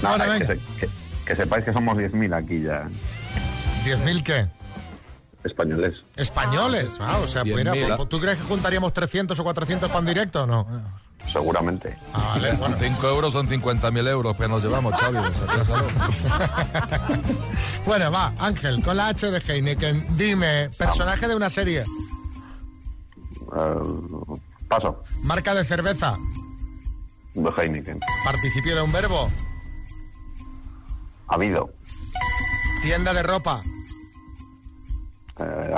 No, 0.03 0.19
que, 0.19 0.27
venga. 0.27 0.47
se- 0.47 0.59
que- 0.81 0.89
que 1.25 1.37
sepáis 1.37 1.65
que 1.65 1.73
somos 1.73 1.97
10.000 1.97 2.35
aquí 2.35 2.61
ya, 2.63 2.87
¿10.000 3.85 4.23
qué? 4.23 4.47
españoles. 5.45 5.95
Españoles. 6.17 6.97
Ah, 7.01 7.19
o 7.23 7.27
sea, 7.27 7.43
pues, 7.43 7.55
mira, 7.57 7.73
10.000, 7.73 7.81
pues, 7.81 7.91
¿ah? 7.93 7.97
pues, 7.97 8.09
¿tú 8.11 8.21
crees 8.21 8.37
que 8.37 8.43
juntaríamos 8.45 8.93
300 8.93 9.41
o 9.41 9.45
400 9.45 9.89
para 9.89 10.01
un 10.01 10.07
directo 10.07 10.43
o 10.43 10.47
no? 10.47 10.67
Seguramente. 11.33 11.97
Ah, 12.15 12.33
vale, 12.35 12.53
bueno. 12.55 12.77
5 12.81 13.09
euros 13.09 13.33
son 13.33 13.49
50.000 13.49 14.09
euros 14.09 14.37
que 14.37 14.49
nos 14.49 14.63
llevamos, 14.63 14.95
Xavi. 14.95 15.19
Bueno, 17.87 18.11
va, 18.11 18.33
Ángel, 18.39 18.83
con 18.83 18.97
la 18.97 19.09
H 19.09 19.31
de 19.31 19.39
Heineken, 19.39 20.07
dime, 20.17 20.69
personaje 20.77 21.27
de 21.27 21.35
una 21.35 21.49
serie, 21.49 21.81
Eh, 21.81 21.85
paso. 24.69 25.03
marca 25.23 25.55
de 25.55 25.65
cerveza, 25.65 26.17
De 27.35 27.51
Heineken. 27.57 28.01
participio 28.25 28.75
de 28.75 28.83
un 28.83 28.93
verbo, 28.93 29.31
Habido. 31.29 31.71
tienda 32.83 33.15
de 33.15 33.23
ropa, 33.23 33.63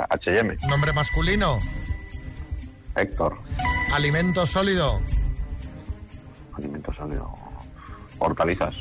H&M. 0.09 0.57
nombre 0.69 0.91
masculino, 0.91 1.59
Héctor. 2.95 3.39
alimento 3.93 4.45
sólido, 4.45 4.99
Alimentos 6.61 6.95
sólidos. 6.95 7.27
Hortalizas. 8.19 8.75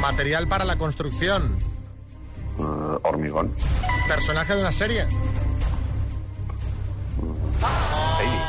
material 0.00 0.48
para 0.48 0.64
la 0.64 0.76
construcción, 0.76 1.56
Eh, 2.58 2.62
hormigón. 3.02 3.54
personaje 4.08 4.54
de 4.54 4.60
una 4.60 4.72
serie, 4.72 5.02
Heidi. 8.20 8.40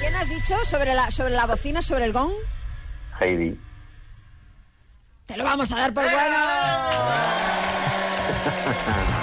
¿Quién 0.00 0.14
has 0.16 0.28
dicho 0.28 0.54
sobre 0.64 0.94
la, 0.94 1.10
sobre 1.10 1.34
la 1.34 1.46
bocina, 1.46 1.80
sobre 1.82 2.04
el 2.06 2.12
gong? 2.12 2.32
Heidi. 3.20 3.60
Te 5.26 5.36
lo 5.36 5.44
vamos 5.44 5.70
a 5.72 5.76
dar 5.76 5.92
por 5.94 6.04
bueno. 6.04 6.36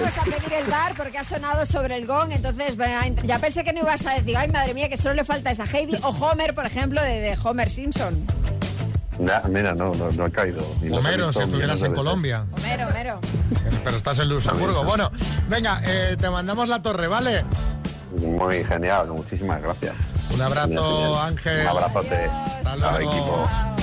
Vamos 0.00 0.18
a 0.18 0.22
pedir 0.24 0.52
el 0.52 0.70
bar 0.70 0.94
porque 0.96 1.18
ha 1.18 1.24
sonado 1.24 1.66
sobre 1.66 1.96
el 1.96 2.06
gong, 2.06 2.30
entonces 2.30 2.76
ya 3.24 3.38
pensé 3.38 3.64
que 3.64 3.72
no 3.72 3.80
ibas 3.80 4.06
a 4.06 4.14
decir, 4.14 4.36
ay 4.36 4.48
madre 4.48 4.74
mía, 4.74 4.88
que 4.88 4.96
solo 4.96 5.14
le 5.14 5.24
falta 5.24 5.50
esa 5.50 5.64
Heidi 5.64 5.96
o 6.02 6.08
Homer, 6.10 6.54
por 6.54 6.66
ejemplo, 6.66 7.02
de, 7.02 7.20
de 7.20 7.38
Homer 7.42 7.68
Simpson. 7.68 8.24
Ya, 9.18 9.42
mira, 9.48 9.74
no, 9.74 9.92
no, 9.94 10.10
no 10.12 10.26
he 10.26 10.30
caído. 10.30 10.64
Ni 10.80 10.96
Homero, 10.96 11.32
si 11.32 11.42
estuvieras 11.42 11.82
en. 11.82 11.92
Colombia, 11.94 12.46
Homero, 12.52 12.86
Homero. 12.86 13.20
pero 13.82 13.96
estás 13.96 14.20
en 14.20 14.28
Luxemburgo. 14.28 14.84
Bueno, 14.84 15.10
venga, 15.48 15.80
eh, 15.84 16.16
te 16.16 16.30
mandamos 16.30 16.68
la 16.68 16.80
torre, 16.80 17.08
¿vale? 17.08 17.44
Muy 18.20 18.64
genial, 18.64 19.08
muchísimas 19.08 19.60
gracias. 19.60 19.94
Un 20.32 20.42
abrazo, 20.42 20.68
Genial, 20.68 20.92
genial. 20.92 21.18
Ángel. 21.26 21.60
Un 21.62 21.66
abrazote 21.68 22.24
Hasta 22.64 22.94
al. 22.96 23.77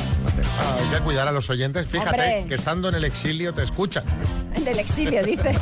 Ah, 0.60 0.76
hay 0.82 0.88
que 0.90 1.00
cuidar 1.04 1.28
a 1.28 1.32
los 1.32 1.50
oyentes. 1.50 1.88
Fíjate 1.88 2.10
Hombre. 2.12 2.46
que 2.48 2.56
estando 2.56 2.90
en 2.90 2.96
el 2.96 3.04
exilio 3.06 3.54
te 3.54 3.64
escuchan. 3.64 4.04
En 4.56 4.66
el 4.70 4.80
exilio, 4.80 5.22
dice. 5.22 5.54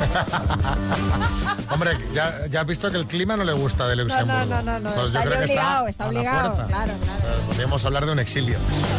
Hombre, 1.71 1.97
ya, 2.13 2.45
ya 2.47 2.61
has 2.61 2.67
visto 2.67 2.91
que 2.91 2.97
el 2.97 3.07
clima 3.07 3.35
no 3.35 3.43
le 3.43 3.51
gusta 3.53 3.87
de 3.87 3.95
Luxemburgo. 3.95 4.45
no, 4.45 4.61
no, 4.61 4.61
no, 4.61 4.79
no. 4.79 4.95
Yo 4.95 5.05
está 5.05 5.21
creo 5.23 5.33
ahí 5.39 5.45
que 5.47 5.51
obligado, 5.53 5.87
está 5.87 6.03
la 6.03 6.09
obligado. 6.11 6.55
fuerza. 6.55 6.67
Claro, 6.67 6.93
claro. 7.03 7.41
Podríamos 7.47 7.85
hablar 7.85 8.05
de 8.05 8.11
un 8.11 8.19
exilio. 8.19 8.57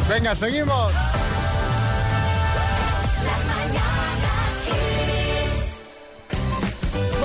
Venga, 0.09 0.35
seguimos. 0.35 0.93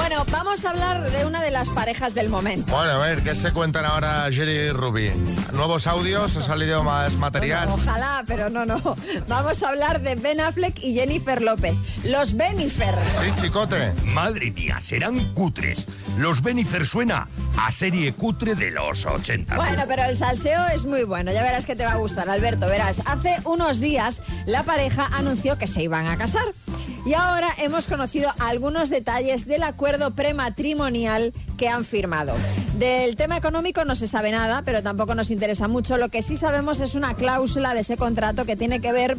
Bueno, 0.10 0.26
vamos 0.32 0.66
a 0.66 0.72
hablar 0.72 1.12
de 1.12 1.24
una 1.28 1.40
de 1.40 1.52
las 1.52 1.70
parejas 1.70 2.16
del 2.16 2.30
momento. 2.30 2.74
Bueno, 2.76 2.94
a 2.94 2.98
ver, 2.98 3.22
¿qué 3.22 3.36
se 3.36 3.52
cuentan 3.52 3.86
ahora 3.86 4.28
Jerry 4.32 4.54
y 4.54 4.72
Ruby? 4.72 5.12
¿Nuevos 5.54 5.86
audios? 5.86 6.36
¿Ha 6.36 6.42
salido 6.42 6.84
más 6.84 7.14
material? 7.14 7.68
Bueno, 7.68 7.84
ojalá, 7.84 8.24
pero 8.26 8.50
no, 8.50 8.66
no. 8.66 8.82
Vamos 9.28 9.62
a 9.62 9.70
hablar 9.70 10.02
de 10.02 10.16
Ben 10.16 10.40
Affleck 10.40 10.80
y 10.80 10.96
Jennifer 10.96 11.44
López. 11.44 11.76
Los 12.04 12.36
Benifer. 12.36 12.96
Sí, 13.22 13.40
chicote. 13.40 13.94
Madre 14.06 14.50
mía, 14.50 14.80
serán 14.80 15.32
cutres. 15.36 15.86
Los 16.18 16.42
Benifer 16.42 16.88
suena 16.88 17.28
a 17.60 17.72
serie 17.72 18.12
cutre 18.14 18.56
de 18.56 18.72
los 18.72 19.06
80. 19.06 19.58
Bueno, 19.58 19.84
pero 19.88 20.06
el 20.06 20.18
salseo 20.18 20.70
es 20.74 20.86
muy 20.86 21.04
bueno. 21.04 21.32
Ya 21.32 21.44
verás 21.44 21.68
que 21.68 21.76
te 21.76 21.86
va 21.86 21.92
a 21.92 21.98
gustar, 21.98 22.32
Alberto. 22.32 22.66
Verás, 22.66 23.04
hace 23.06 23.38
unos 23.46 23.80
días 23.80 24.24
la 24.48 24.64
pareja 24.64 25.08
anunció 25.14 25.60
que 25.60 25.68
se 25.68 25.84
iban 25.84 26.08
a 26.08 26.18
casar. 26.18 26.52
Y 27.06 27.14
ahora 27.14 27.50
hemos 27.58 27.88
conocido 27.88 28.30
algunos 28.40 28.90
detalles 28.90 29.46
del 29.46 29.64
acuerdo 29.64 30.12
prematrimonial 30.16 31.34
que 31.58 31.70
han 31.70 31.86
firmado. 31.86 32.34
Del 32.78 33.16
tema 33.16 33.38
económico 33.38 33.84
no 33.86 33.96
se 33.96 34.08
sabe 34.08 34.32
nada, 34.32 34.62
pero 34.64 34.84
tampoco 34.84 35.16
nos 35.16 35.32
interesa 35.32 35.68
mucho. 35.68 35.98
Lo 35.98 36.10
que 36.10 36.22
sí 36.22 36.38
sabemos 36.38 36.80
es 36.80 36.96
una 36.96 37.14
cláusula 37.14 37.74
de 37.74 37.82
ese 37.82 37.98
contrato 37.98 38.46
que 38.46 38.56
tiene 38.56 38.80
que 38.80 38.92
ver 38.92 39.18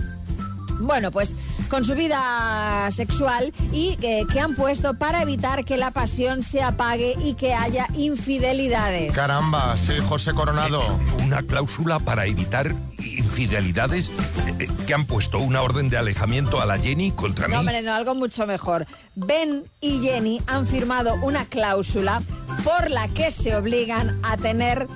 bueno, 0.80 1.10
pues 1.10 1.36
con 1.68 1.84
su 1.84 1.94
vida 1.94 2.88
sexual 2.90 3.52
y 3.72 3.96
eh, 4.02 4.24
que 4.32 4.40
han 4.40 4.54
puesto 4.54 4.94
para 4.94 5.22
evitar 5.22 5.64
que 5.64 5.76
la 5.76 5.90
pasión 5.90 6.42
se 6.42 6.62
apague 6.62 7.14
y 7.22 7.34
que 7.34 7.54
haya 7.54 7.86
infidelidades. 7.94 9.14
Caramba, 9.14 9.76
sí, 9.76 9.94
José 10.08 10.32
Coronado. 10.32 10.82
Una 11.22 11.42
cláusula 11.42 11.98
para 11.98 12.26
evitar 12.26 12.74
infidelidades 12.98 14.08
eh, 14.08 14.54
eh, 14.60 14.68
que 14.86 14.94
han 14.94 15.06
puesto 15.06 15.38
una 15.38 15.62
orden 15.62 15.88
de 15.88 15.98
alejamiento 15.98 16.60
a 16.60 16.66
la 16.66 16.78
Jenny 16.78 17.12
contra 17.12 17.46
mí. 17.46 17.54
No, 17.54 17.60
hombre, 17.60 17.82
no, 17.82 17.94
algo 17.94 18.14
mucho 18.14 18.46
mejor. 18.46 18.86
Ben 19.14 19.64
y 19.80 20.00
Jenny 20.00 20.42
han 20.46 20.66
firmado 20.66 21.14
una 21.22 21.44
cláusula 21.44 22.22
por 22.64 22.90
la 22.90 23.08
que 23.08 23.30
se 23.30 23.54
obligan 23.54 24.18
a 24.22 24.36
tener 24.36 24.86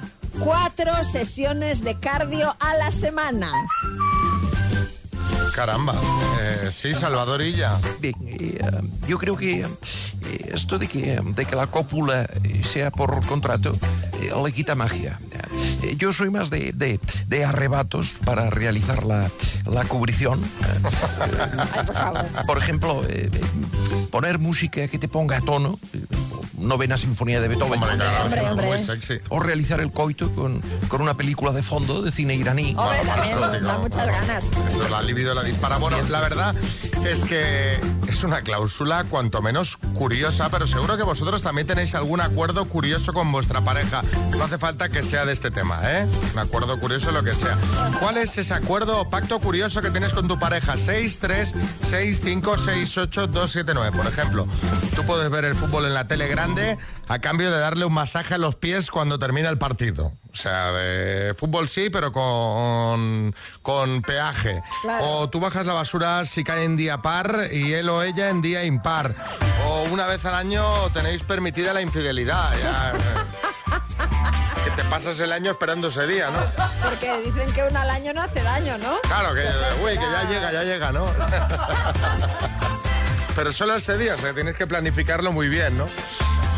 cuatro 0.41 1.05
sesiones 1.05 1.83
de 1.85 1.99
cardio 1.99 2.55
a 2.61 2.77
la 2.77 2.91
semana. 2.91 3.51
Caramba. 5.55 5.95
Eh, 6.41 6.69
sí, 6.73 6.95
Salvador 6.95 7.41
Illa. 7.43 7.79
Bien, 8.01 8.15
eh, 8.27 8.59
yo 9.07 9.19
creo 9.19 9.37
que 9.37 9.61
eh, 9.61 9.67
esto 10.53 10.79
de 10.79 10.89
que, 10.89 11.21
de 11.25 11.45
que 11.45 11.55
la 11.55 11.69
cópula 11.69 12.23
eh, 12.43 12.63
sea 12.65 12.91
por 12.91 13.25
contrato 13.27 13.73
eh, 14.21 14.33
le 14.45 14.53
quita 14.53 14.75
magia. 14.75 15.21
Eh, 15.83 15.95
yo 15.97 16.13
soy 16.13 16.31
más 16.31 16.51
de, 16.51 16.73
de- 16.73 16.99
de 17.29 17.45
arrebatos 17.45 18.15
para 18.25 18.51
realizar 18.51 19.05
la, 19.05 19.31
la 19.65 19.85
cubrición. 19.85 20.41
Ay, 20.65 20.79
por 20.83 21.95
favor. 21.95 22.47
Por 22.47 22.59
ejemplo, 22.59 23.03
poner 24.11 24.39
música 24.41 24.89
que 24.89 24.99
te 24.99 25.07
ponga 25.09 25.37
a 25.37 25.41
tono, 25.41 25.79
eh, 25.93 26.05
novena 26.59 26.97
sinfonía 26.99 27.41
de 27.41 27.49
Beethoven. 27.49 27.83
Hombre, 27.83 28.07
hombre, 28.23 28.41
hombre. 28.43 28.67
muy 28.69 28.79
sexy. 28.79 29.21
O 29.29 29.41
realizar 29.41 29.81
el 29.81 29.91
coito 29.91 30.31
con, 30.33 30.61
con 30.89 31.01
una 31.01 31.15
película 31.15 31.53
de 31.53 31.63
fondo 31.63 32.03
de 32.03 32.13
cine 32.13 32.35
iraní. 32.35 32.75
Hombre, 32.77 32.99
Bueno, 32.99 33.13
también 33.13 33.37
eso 33.37 33.41
nos 33.41 33.53
digo, 33.53 33.67
da 33.67 33.79
muchas 33.79 34.07
ganas. 34.07 34.51
Eso, 34.69 34.89
la 34.89 35.03
libido 35.03 35.35
la 35.35 35.43
dispara. 35.43 35.77
Bueno, 35.79 35.97
la 36.11 36.21
verdad 36.21 36.55
es 37.07 37.25
que 37.25 37.79
es 38.09 38.25
una 38.25 38.43
cláusula 38.43 39.05
cuanto 39.05 39.43
menos 39.43 39.77
curiosa, 39.95 40.49
pero 40.51 40.67
seguro 40.67 40.97
que 40.97 41.03
vosotros 41.03 41.43
también 41.43 41.67
tenéis 41.67 41.95
algún 41.95 42.21
acuerdo 42.21 42.65
curioso 42.67 43.13
con 43.13 43.31
vuestra 43.33 43.61
pareja. 43.63 44.03
No 44.37 44.45
hace 44.45 44.59
falta 44.59 44.89
que 44.89 45.03
sea 45.03 45.25
de 45.27 45.33
este 45.33 45.51
tema, 45.51 45.81
¿eh? 45.83 46.07
Un 46.33 46.39
acuerdo 46.39 46.79
curioso, 46.79 47.11
lo 47.13 47.23
que 47.23 47.35
sea. 47.35 47.57
¿Cuál 48.01 48.19
es 48.19 48.37
ese 48.39 48.55
acuerdo 48.55 49.01
o 49.01 49.11
pacto 49.11 49.39
curioso 49.41 49.83
que 49.83 49.91
tienes 49.91 50.13
con 50.13 50.29
tu 50.29 50.39
pareja? 50.39 50.79
6, 50.79 51.19
3, 51.19 51.55
6, 51.83 52.21
5, 52.23 52.59
6, 52.59 52.99
8, 52.99 53.27
2, 53.27 53.51
7, 53.53 53.73
9. 53.75 53.97
Por 53.97 54.07
ejemplo, 54.07 54.47
tú 54.95 55.05
puedes 55.05 55.29
ver 55.31 55.45
el 55.45 55.55
fútbol 55.55 55.85
en 55.87 55.95
la 55.95 56.07
tele 56.07 56.29
grande 56.45 56.79
a 57.09 57.19
cambio 57.19 57.51
de 57.51 57.59
darle 57.59 57.85
un 57.85 57.93
masaje 57.93 58.35
a 58.35 58.39
los 58.39 58.57
pies 58.57 58.91
cuando 58.91 59.19
termina 59.19 59.49
el 59.49 59.59
partido. 59.59 60.13
O 60.33 60.37
sea, 60.37 60.73
de 60.73 61.35
fútbol 61.35 61.69
sí, 61.69 61.91
pero 61.91 62.13
con, 62.13 63.35
con 63.63 64.03
peaje. 64.03 64.63
Claro. 64.83 65.05
O 65.05 65.31
tú 65.31 65.41
bajas 65.41 65.65
la 65.65 65.75
basura 65.75 66.25
si 66.25 66.45
cae 66.45 66.65
en 66.65 66.77
día 66.77 67.01
par 67.01 67.49
y 67.53 67.73
él 67.73 67.89
o 67.89 68.03
ella 68.03 68.29
en 68.29 68.43
día 68.43 68.65
impar. 68.65 69.15
O 69.67 69.85
una 69.91 70.07
vez 70.07 70.25
al 70.25 70.35
año 70.35 70.65
tenéis 70.93 71.23
permitida 71.23 71.73
la 71.73 71.81
infidelidad. 71.81 72.53
ya, 72.59 72.93
eh. 72.93 74.65
que 74.65 74.71
te 74.71 74.85
pasas 74.89 75.19
el 75.21 75.33
año 75.33 75.53
esperando 75.53 75.89
ese 75.89 76.07
día, 76.07 76.31
¿no? 76.31 76.41
Porque 76.83 77.21
dicen 77.23 77.53
que 77.53 77.63
un 77.63 77.77
al 77.77 77.91
año 77.91 78.13
no 78.13 78.23
hace 78.23 78.43
daño, 78.43 78.77
¿no? 78.79 79.01
Claro, 79.03 79.35
que, 79.35 79.47
uy, 79.83 79.93
que 79.93 80.11
ya 80.11 80.29
llega, 80.29 80.53
ya 80.53 80.63
llega, 80.63 80.93
¿no? 80.93 81.05
Pero 83.37 83.53
solo 83.53 83.75
ese 83.75 83.99
día, 83.99 84.15
o 84.15 84.19
sea, 84.19 84.33
tienes 84.33 84.55
que 84.57 84.67
planificarlo 84.67 85.33
muy 85.33 85.49
bien, 85.49 85.77
¿no? 85.77 85.87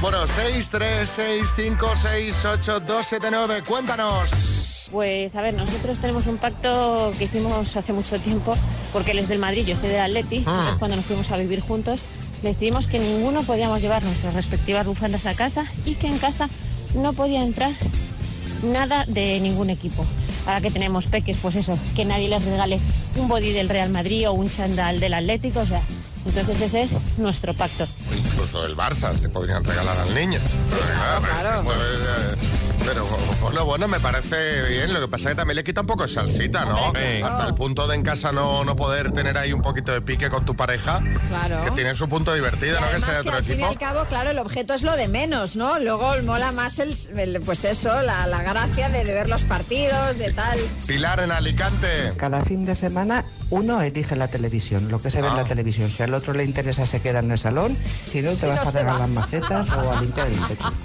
Bueno, 0.02 0.26
6, 0.26 0.68
3, 0.70 1.08
6, 1.08 1.48
5, 1.56 1.90
6, 2.02 2.44
8, 2.44 2.80
2, 2.80 3.06
7, 3.08 3.28
9, 3.30 3.62
cuéntanos. 3.66 4.88
Pues 4.92 5.34
a 5.34 5.40
ver, 5.40 5.54
nosotros 5.54 5.98
tenemos 5.98 6.26
un 6.26 6.36
pacto 6.36 7.12
que 7.18 7.24
hicimos 7.24 7.76
hace 7.76 7.92
mucho 7.92 8.18
tiempo, 8.18 8.54
porque 8.92 9.12
él 9.12 9.18
es 9.18 9.28
del 9.28 9.38
Madrid, 9.38 9.66
yo 9.66 9.74
soy 9.74 9.88
del 9.88 10.00
Atleti, 10.00 10.36
entonces 10.36 10.76
cuando 10.78 10.96
nos 10.96 11.06
fuimos 11.06 11.30
a 11.32 11.38
vivir 11.38 11.60
juntos, 11.60 12.00
decidimos 12.42 12.86
que 12.86 12.98
ninguno 12.98 13.42
podíamos 13.42 13.80
llevar 13.80 14.04
nuestras 14.04 14.34
respectivas 14.34 14.86
bufandas 14.86 15.26
a 15.26 15.34
casa 15.34 15.64
y 15.84 15.94
que 15.94 16.06
en 16.06 16.18
casa 16.18 16.48
no 16.94 17.14
podía 17.14 17.42
entrar 17.42 17.72
nada 18.62 19.04
de 19.08 19.40
ningún 19.40 19.70
equipo. 19.70 20.06
Ahora 20.46 20.60
que 20.60 20.70
tenemos 20.70 21.06
peques, 21.06 21.36
pues 21.42 21.56
eso, 21.56 21.76
que 21.96 22.04
nadie 22.04 22.28
les 22.28 22.44
regale 22.44 22.78
un 23.16 23.26
body 23.28 23.52
del 23.52 23.68
Real 23.68 23.90
Madrid 23.90 24.28
o 24.28 24.32
un 24.34 24.48
chandal 24.48 25.00
del 25.00 25.14
Atlético, 25.14 25.60
o 25.60 25.66
sea, 25.66 25.82
entonces 26.26 26.60
ese 26.60 26.82
es 26.82 26.92
nuestro 27.18 27.54
pacto. 27.54 27.86
Incluso 28.16 28.64
el 28.66 28.76
Barça 28.76 29.12
le 29.20 29.28
podrían 29.28 29.64
regalar 29.64 29.96
al 29.98 30.14
niño. 30.14 30.38
Es, 30.38 30.42
eh, 31.62 32.36
pero, 32.84 33.06
bueno, 33.40 33.64
bueno, 33.64 33.88
me 33.88 33.98
parece 33.98 34.62
bien. 34.68 34.92
Lo 34.92 35.00
que 35.00 35.08
pasa 35.08 35.30
es 35.30 35.34
que 35.34 35.40
también 35.40 35.56
le 35.56 35.64
quita 35.64 35.80
un 35.80 35.86
poco 35.86 36.04
de 36.04 36.08
salsita, 36.08 36.64
¿no? 36.64 36.92
Claro. 36.92 37.26
Hasta 37.26 37.46
el 37.48 37.54
punto 37.54 37.86
de 37.88 37.96
en 37.96 38.02
casa 38.02 38.30
no, 38.32 38.64
no 38.64 38.76
poder 38.76 39.10
tener 39.12 39.36
ahí 39.38 39.52
un 39.52 39.62
poquito 39.62 39.92
de 39.92 40.00
pique 40.02 40.28
con 40.30 40.44
tu 40.44 40.54
pareja. 40.54 41.02
Claro. 41.28 41.64
Que 41.64 41.70
tiene 41.72 41.94
su 41.94 42.08
punto 42.08 42.32
divertido, 42.34 42.78
Y 42.78 42.80
¿no? 42.80 42.90
Que 42.90 43.00
sea 43.00 43.08
de 43.08 43.22
que 43.22 43.28
otro 43.28 43.36
al 43.38 43.42
fin 43.42 43.50
y 43.52 43.54
equipo. 43.54 43.68
al 43.70 43.78
cabo, 43.78 44.04
claro, 44.04 44.30
el 44.30 44.38
objeto 44.38 44.74
es 44.74 44.82
lo 44.82 44.94
de 44.96 45.08
menos, 45.08 45.56
¿no? 45.56 45.78
Luego 45.80 46.12
mola 46.24 46.52
más 46.52 46.78
el, 46.78 46.94
el- 47.16 47.40
pues 47.40 47.64
eso, 47.64 48.02
la, 48.02 48.26
la 48.26 48.42
gracia 48.42 48.88
de, 48.88 49.04
de 49.04 49.14
ver 49.14 49.28
los 49.28 49.42
partidos, 49.42 50.18
de 50.18 50.32
tal. 50.32 50.58
Pilar 50.86 51.20
en 51.20 51.32
Alicante. 51.32 52.12
Cada 52.16 52.44
fin 52.44 52.64
de 52.66 52.76
semana 52.76 53.24
uno 53.50 53.80
elige 53.80 54.16
la 54.16 54.28
televisión, 54.28 54.88
lo 54.90 55.00
que 55.00 55.10
se 55.10 55.20
ve 55.22 55.28
Ah. 55.28 55.30
en 55.32 55.36
la 55.36 55.44
televisión. 55.44 55.90
Si 55.90 56.02
al 56.02 56.12
otro 56.14 56.32
le 56.32 56.44
interesa 56.44 56.84
se 56.86 57.00
queda 57.00 57.20
en 57.20 57.30
el 57.30 57.38
salón, 57.38 57.76
si 58.04 58.22
no 58.22 58.30
te 58.30 58.36
Si 58.36 58.46
vas 58.46 58.62
no 58.62 58.68
a 58.68 58.72
se 58.72 58.78
va. 58.82 58.92
regalar 58.92 59.08
macetas 59.08 59.70
o 59.70 59.92
a 59.92 60.00
limpiar 60.00 60.28
el 60.28 60.40
techo. 60.46 60.72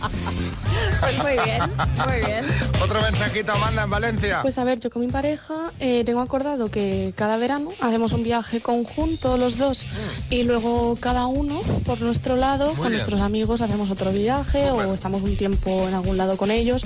Pues 1.01 1.17
muy 1.17 1.31
bien, 1.43 1.61
muy 2.05 2.15
bien. 2.25 2.45
Otro 2.83 3.01
mensajito, 3.01 3.57
manda 3.57 3.83
en 3.83 3.89
Valencia. 3.89 4.39
Pues 4.43 4.57
a 4.59 4.63
ver, 4.63 4.79
yo 4.79 4.89
con 4.91 5.01
mi 5.03 5.07
pareja 5.11 5.71
eh, 5.79 6.03
tengo 6.05 6.21
acordado 6.21 6.67
que 6.69 7.13
cada 7.15 7.37
verano 7.37 7.71
hacemos 7.79 8.13
un 8.13 8.23
viaje 8.23 8.61
conjunto 8.61 9.37
los 9.37 9.57
dos 9.57 9.85
y 10.29 10.43
luego 10.43 10.95
cada 10.99 11.25
uno 11.25 11.59
por 11.85 11.99
nuestro 12.01 12.35
lado 12.35 12.67
Muy 12.67 12.75
con 12.75 12.83
bien. 12.87 12.93
nuestros 12.93 13.21
amigos 13.21 13.61
hacemos 13.61 13.89
otro 13.89 14.11
viaje 14.11 14.69
o 14.71 14.93
estamos 14.93 15.23
un 15.23 15.35
tiempo 15.37 15.87
en 15.87 15.95
algún 15.95 16.17
lado 16.17 16.37
con 16.37 16.51
ellos 16.51 16.83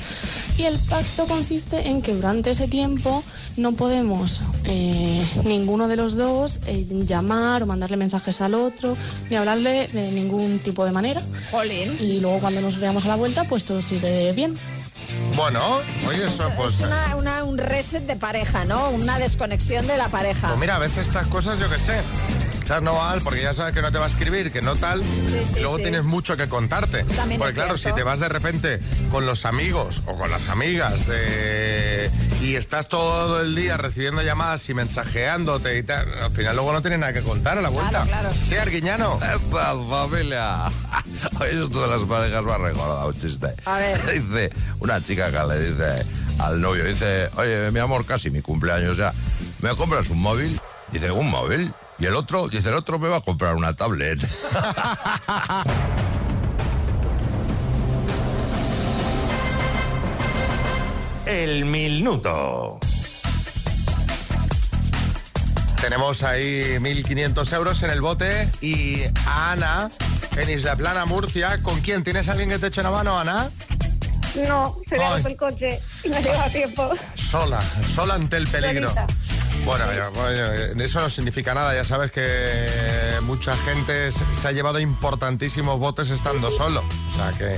y 0.57 0.63
el 0.63 0.77
pacto 0.79 1.25
consiste 1.25 1.87
en 1.89 2.01
que 2.01 2.13
durante 2.13 2.51
ese 2.51 2.67
tiempo 2.67 3.23
no 3.57 3.73
podemos 3.73 4.41
eh, 4.65 5.25
ninguno 5.65 5.87
de 5.87 5.95
los 5.95 6.15
dos 6.15 6.59
eh, 6.67 6.85
llamar 7.07 7.63
o 7.63 7.65
mandarle 7.65 7.97
mensajes 7.97 8.39
al 8.39 8.53
otro 8.53 8.95
ni 9.31 9.35
hablarle 9.35 9.87
de 9.87 10.11
ningún 10.11 10.59
tipo 10.59 10.85
de 10.85 10.91
manera. 10.91 11.21
Y 11.99 12.19
luego 12.19 12.37
cuando 12.39 12.61
nos 12.61 12.79
veamos 12.79 13.05
a 13.05 13.07
la 13.07 13.15
vuelta 13.15 13.45
pues 13.45 13.65
todo 13.65 13.81
sigue 13.81 14.31
bien. 14.33 14.55
Bueno, 15.35 15.59
oye, 16.07 16.25
eso 16.27 16.47
pues... 16.55 16.75
Es 16.75 16.81
una, 16.81 17.15
una- 17.15 17.43
un 17.43 17.57
reset 17.57 18.05
de 18.05 18.15
pareja, 18.15 18.65
¿no? 18.65 18.89
Una 18.91 19.17
desconexión 19.17 19.87
de 19.87 19.97
la 19.97 20.07
pareja. 20.09 20.49
Pues 20.49 20.59
mira, 20.59 20.75
a 20.75 20.79
veces 20.79 21.07
estas 21.07 21.25
cosas, 21.27 21.57
yo 21.59 21.67
qué 21.69 21.79
sé. 21.79 21.99
No 22.81 22.95
porque 23.23 23.43
ya 23.43 23.53
sabes 23.53 23.75
que 23.75 23.81
no 23.81 23.91
te 23.91 23.99
va 23.99 24.05
a 24.05 24.07
escribir, 24.07 24.51
que 24.51 24.61
no 24.61 24.75
tal. 24.75 25.01
sí, 25.03 25.57
y 25.57 25.59
luego 25.59 25.77
sí. 25.77 25.83
tienes 25.83 26.03
mucho 26.03 26.35
que 26.35 26.47
contarte. 26.47 27.03
También 27.03 27.39
porque 27.39 27.53
claro, 27.53 27.77
cierto. 27.77 27.95
si 27.97 28.01
te 28.01 28.03
vas 28.03 28.19
de 28.19 28.27
repente 28.27 28.79
con 29.11 29.25
los 29.27 29.45
amigos 29.45 30.01
o 30.07 30.15
con 30.15 30.31
las 30.31 30.49
amigas 30.49 31.05
de... 31.05 32.09
y 32.41 32.55
estás 32.55 32.89
todo 32.89 33.41
el 33.41 33.55
día 33.55 33.77
recibiendo 33.77 34.23
llamadas 34.23 34.67
y 34.67 34.73
mensajeándote 34.73 35.77
y 35.77 35.83
tal, 35.83 36.11
al 36.21 36.31
final 36.31 36.55
luego 36.55 36.73
no 36.73 36.81
tienes 36.81 36.99
nada 36.99 37.13
que 37.13 37.21
contar 37.21 37.57
a 37.59 37.61
la 37.61 37.69
vuelta. 37.69 38.03
claro. 38.03 38.31
Sí, 38.45 38.55
Arguiñano. 38.57 39.19
¡Epa, 39.21 39.75
familia! 39.87 40.65
Oye, 41.39 41.63
esto 41.63 41.81
de 41.81 41.87
las 41.87 42.01
parejas 42.01 42.43
me 42.43 42.51
ha 42.51 42.57
recordado 42.57 43.07
un 43.07 43.15
chiste. 43.15 43.53
A 43.65 43.77
ver. 43.77 44.01
Dice 44.11 44.49
una 44.79 45.03
chica 45.03 45.31
que 45.31 45.53
le 45.53 45.69
dice 45.69 46.05
al 46.39 46.59
novio, 46.59 46.83
dice, 46.83 47.29
oye, 47.37 47.71
mi 47.71 47.79
amor, 47.79 48.05
casi 48.05 48.29
mi 48.29 48.41
cumpleaños 48.41 48.97
ya, 48.97 49.13
¿me 49.61 49.73
compras 49.75 50.09
un 50.09 50.19
móvil? 50.19 50.59
Dice, 50.91 51.11
¿un 51.11 51.29
móvil? 51.29 51.73
Y 51.97 52.05
el 52.05 52.15
otro, 52.15 52.47
dice, 52.49 52.69
el 52.69 52.75
otro 52.75 52.99
me 52.99 53.07
va 53.07 53.17
a 53.17 53.21
comprar 53.21 53.55
una 53.55 53.73
tablet. 53.73 54.19
El 61.25 61.65
minuto. 61.65 62.79
Tenemos 65.81 66.21
ahí 66.23 66.77
1.500 66.79 67.53
euros 67.53 67.83
en 67.83 67.89
el 67.89 68.01
bote 68.01 68.49
y 68.61 69.03
a 69.25 69.51
Ana 69.53 69.89
en 70.37 70.49
Isla 70.49 70.75
Plana, 70.75 71.05
Murcia. 71.05 71.57
¿Con 71.63 71.81
quién? 71.81 72.03
¿Tienes 72.03 72.29
alguien 72.29 72.49
que 72.49 72.59
te 72.59 72.67
eche 72.67 72.83
la 72.83 72.91
mano, 72.91 73.17
Ana? 73.17 73.49
No, 74.47 74.77
se 74.87 74.97
le 74.97 75.03
ha 75.03 75.15
el 75.15 75.37
coche 75.37 75.79
y 76.03 76.09
me 76.09 76.17
ha 76.17 76.21
llegado 76.21 76.41
a 76.43 76.49
tiempo. 76.49 76.89
Sola, 77.15 77.61
sola 77.93 78.15
ante 78.15 78.37
el 78.37 78.47
peligro. 78.47 78.89
Solita. 78.89 79.07
Bueno, 79.65 79.91
ya, 79.93 80.09
bueno, 80.09 80.81
eso 80.83 80.99
no 81.01 81.09
significa 81.09 81.53
nada. 81.55 81.73
Ya 81.73 81.83
sabes 81.83 82.11
que 82.11 83.19
mucha 83.23 83.57
gente 83.57 84.11
se 84.11 84.47
ha 84.47 84.51
llevado 84.51 84.79
importantísimos 84.79 85.79
botes 85.79 86.11
estando 86.11 86.51
solo. 86.51 86.83
O 87.07 87.11
sea 87.11 87.31
que 87.31 87.57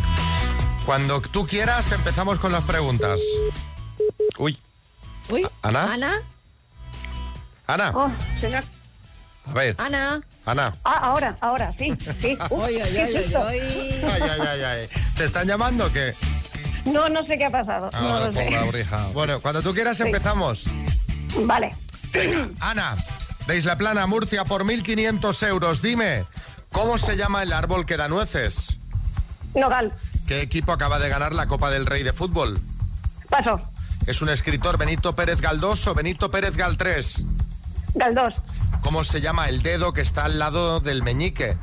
cuando 0.86 1.20
tú 1.22 1.46
quieras 1.46 1.92
empezamos 1.92 2.40
con 2.40 2.54
las 2.54 2.64
preguntas. 2.64 3.20
Uy. 4.38 4.58
Uy, 5.30 5.46
¿Ana? 5.62 5.94
Ana, 5.94 6.12
Ana, 7.68 7.92
Oh, 7.94 8.10
a 9.50 9.54
ver. 9.54 9.76
Ana. 9.78 10.22
Ana. 10.46 10.74
Ah, 10.86 11.00
ahora, 11.10 11.36
ahora, 11.42 11.74
sí, 11.78 11.90
sí. 12.22 12.38
Uf, 12.50 12.52
Oy, 12.52 12.76
oy, 12.82 12.90
qué 12.90 13.36
oy. 13.38 13.60
Ay, 13.60 14.22
ay, 14.22 14.40
ay, 14.48 14.62
ay. 14.64 14.90
¿Te 15.18 15.26
están 15.26 15.46
llamando 15.46 15.88
o 15.88 15.92
qué? 15.92 16.14
No, 16.86 17.10
no 17.10 17.26
sé 17.26 17.38
qué 17.38 17.46
ha 17.46 17.50
pasado. 17.50 17.90
Ah, 17.92 18.00
no 18.02 18.28
lo 18.28 18.34
sé. 18.34 18.86
Bueno, 19.14 19.42
cuando 19.42 19.62
tú 19.62 19.74
quieras 19.74 20.00
empezamos. 20.00 20.64
Vale. 21.42 21.76
Ana, 22.60 22.96
de 23.48 23.58
Isla 23.58 23.78
Plana, 23.78 24.06
Murcia, 24.08 24.46
por 24.46 24.64
1.500 24.64 25.48
euros. 25.48 25.82
Dime, 25.82 26.26
¿cómo 26.72 26.98
se 26.98 27.18
llama 27.18 27.44
el 27.44 27.54
árbol 27.54 27.86
que 27.86 27.98
da 27.98 28.08
nueces? 28.08 28.78
Nogal. 29.56 29.94
¿Qué 30.28 30.42
equipo 30.42 30.72
acaba 30.72 31.00
de 31.00 31.10
ganar 31.10 31.34
la 31.34 31.48
Copa 31.48 31.72
del 31.72 31.86
Rey 31.86 32.04
de 32.04 32.14
Fútbol? 32.14 32.60
Paso. 33.30 33.62
¿Es 34.06 34.22
un 34.22 34.30
escritor 34.30 34.78
Benito 34.78 35.16
Pérez 35.16 35.42
Galdós 35.42 35.86
o 35.88 35.94
Benito 35.94 36.32
Pérez 36.32 36.56
Galtrés? 36.56 37.26
Galdós. 37.96 38.34
¿Cómo 38.82 39.04
se 39.04 39.22
llama 39.22 39.50
el 39.50 39.62
dedo 39.62 39.94
que 39.94 40.02
está 40.02 40.26
al 40.26 40.40
lado 40.40 40.80
del 40.80 41.04
meñique? 41.04 41.58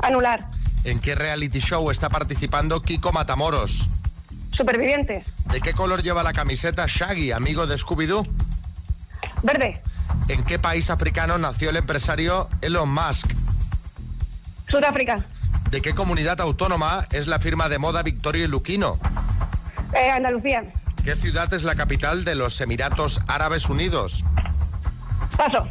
Anular. 0.00 0.48
¿En 0.84 1.00
qué 1.00 1.14
reality 1.14 1.60
show 1.60 1.90
está 1.90 2.08
participando 2.10 2.82
Kiko 2.82 3.12
Matamoros? 3.12 3.88
Supervivientes. 4.52 5.24
¿De 5.50 5.60
qué 5.60 5.72
color 5.72 6.02
lleva 6.02 6.22
la 6.22 6.32
camiseta 6.32 6.86
Shaggy, 6.86 7.32
amigo 7.32 7.66
de 7.66 7.76
Scooby-Doo? 7.76 8.26
Verde. 9.44 9.82
¿En 10.28 10.42
qué 10.42 10.58
país 10.58 10.88
africano 10.88 11.36
nació 11.36 11.68
el 11.68 11.76
empresario 11.76 12.48
Elon 12.62 12.88
Musk? 12.88 13.30
Sudáfrica. 14.68 15.26
¿De 15.70 15.82
qué 15.82 15.94
comunidad 15.94 16.40
autónoma 16.40 17.06
es 17.12 17.26
la 17.26 17.38
firma 17.38 17.68
de 17.68 17.78
moda 17.78 18.02
Victorio 18.02 18.44
y 18.44 18.48
Luquino? 18.48 18.98
Eh, 19.94 20.10
Andalucía. 20.10 20.64
¿Qué 21.04 21.14
ciudad 21.14 21.52
es 21.52 21.62
la 21.62 21.74
capital 21.74 22.24
de 22.24 22.34
los 22.36 22.58
Emiratos 22.62 23.20
Árabes 23.28 23.68
Unidos? 23.68 24.24
Paso. 25.36 25.68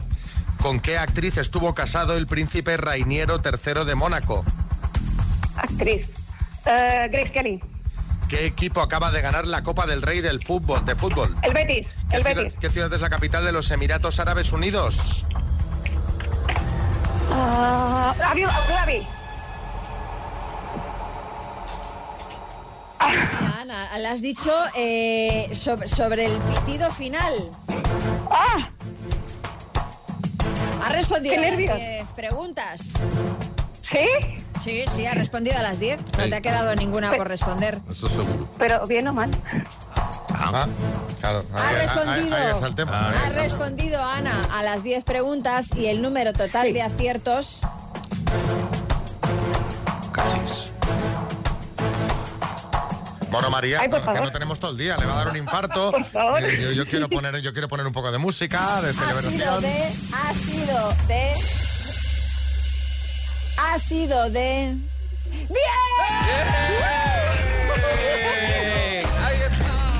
¿Con 0.62 0.80
qué 0.80 1.00
actriz 1.00 1.38
estuvo 1.38 1.74
casado 1.74 2.16
el 2.16 2.28
príncipe 2.28 2.78
Rainiero 2.78 3.42
III 3.44 3.86
de 3.86 3.96
Mónaco? 3.96 4.46
Actriz. 5.58 6.08
Eh, 6.68 7.10
Grace 7.12 7.32
Kelly. 7.32 7.60
¿Qué 8.34 8.48
equipo 8.48 8.82
acaba 8.82 9.12
de 9.12 9.22
ganar 9.22 9.48
la 9.48 9.62
Copa 9.62 9.86
del 9.86 10.02
Rey 10.02 10.20
del 10.20 10.44
fútbol, 10.44 10.84
de 10.86 10.96
fútbol? 10.96 11.36
El 11.44 11.54
Betis. 11.54 11.88
¿Qué 12.10 12.18
El 12.18 12.24
ciudad, 12.24 12.44
Betis. 12.46 12.60
qué 12.60 12.70
ciudad 12.72 12.92
es 12.92 13.00
la 13.02 13.12
capital 13.12 13.46
de 13.46 13.52
los 13.52 13.70
Emiratos 13.70 14.20
Árabes 14.20 14.52
Unidos? 14.52 15.24
Ah, 17.30 18.16
Abu 18.26 18.40
Dhabi. 18.70 19.06
Mira, 23.08 23.60
Ana, 23.62 23.98
le 24.00 24.08
has 24.08 24.24
dicho 24.24 24.52
eh, 24.76 25.50
sobre, 25.54 25.88
sobre 25.88 26.26
el 26.26 26.40
pitido 26.40 26.90
final. 26.90 27.34
¡Ah! 28.32 28.68
¿Ha 30.82 30.90
respondido 30.90 31.36
¡Qué 31.36 31.46
a 31.46 31.52
las! 31.52 31.76
10 31.78 32.12
preguntas? 32.14 32.94
¿Sí? 33.92 34.43
Sí, 34.64 34.84
sí, 34.90 35.06
ha 35.06 35.14
respondido 35.14 35.58
a 35.58 35.62
las 35.62 35.80
10. 35.80 36.00
No 36.18 36.24
te 36.30 36.36
ha 36.36 36.42
quedado 36.42 36.74
ninguna 36.76 37.12
por 37.12 37.28
responder. 37.28 37.80
Eso 37.92 38.08
seguro. 38.08 38.48
Pero 38.58 38.86
bien 38.88 39.08
o 39.08 39.14
mal. 39.14 39.30
Ah, 40.36 40.68
claro. 41.20 41.46
Ha 41.54 41.68
ahí- 41.70 41.76
ahí- 41.76 41.82
respondido. 41.82 42.36
ahí 42.38 42.52
está 42.54 42.68
el 42.68 42.76
tema. 42.76 43.10
Ha 43.10 43.30
respondido 43.30 44.02
Ana 44.04 44.48
a 44.52 44.64
las 44.64 44.84
10 44.84 45.04
preguntas 45.04 45.70
y 45.76 45.88
el 45.88 46.02
número 46.02 46.32
total 46.34 46.72
de 46.74 46.82
aciertos. 46.82 47.62
Bueno, 53.32 53.50
María, 53.50 53.80
Ay, 53.82 53.90
que 53.90 54.00
no 54.22 54.32
tenemos 54.32 54.60
todo 54.60 54.72
el 54.72 54.78
día, 54.78 54.96
le 54.96 55.06
va 55.08 55.14
a 55.14 55.18
dar 55.18 55.30
un 55.30 55.38
infarto. 55.38 55.92
Por 55.92 56.04
favor. 56.06 56.44
Eh, 56.44 56.56
yo, 56.62 56.72
yo 56.72 56.86
quiero 56.86 57.10
poner, 57.10 57.42
yo 57.42 57.52
quiero 57.52 57.68
poner 57.68 57.88
un 57.88 57.92
poco 57.94 58.12
de 58.12 58.20
música, 58.20 58.80
de 58.82 58.90
Ha 58.90 58.94
sido 58.94 59.22
celebración. 59.22 59.62
de. 59.64 59.94
Ha 60.14 60.34
sido 60.36 60.90
de. 61.08 61.34
Ha 63.74 63.80
sido 63.80 64.30
de. 64.30 64.78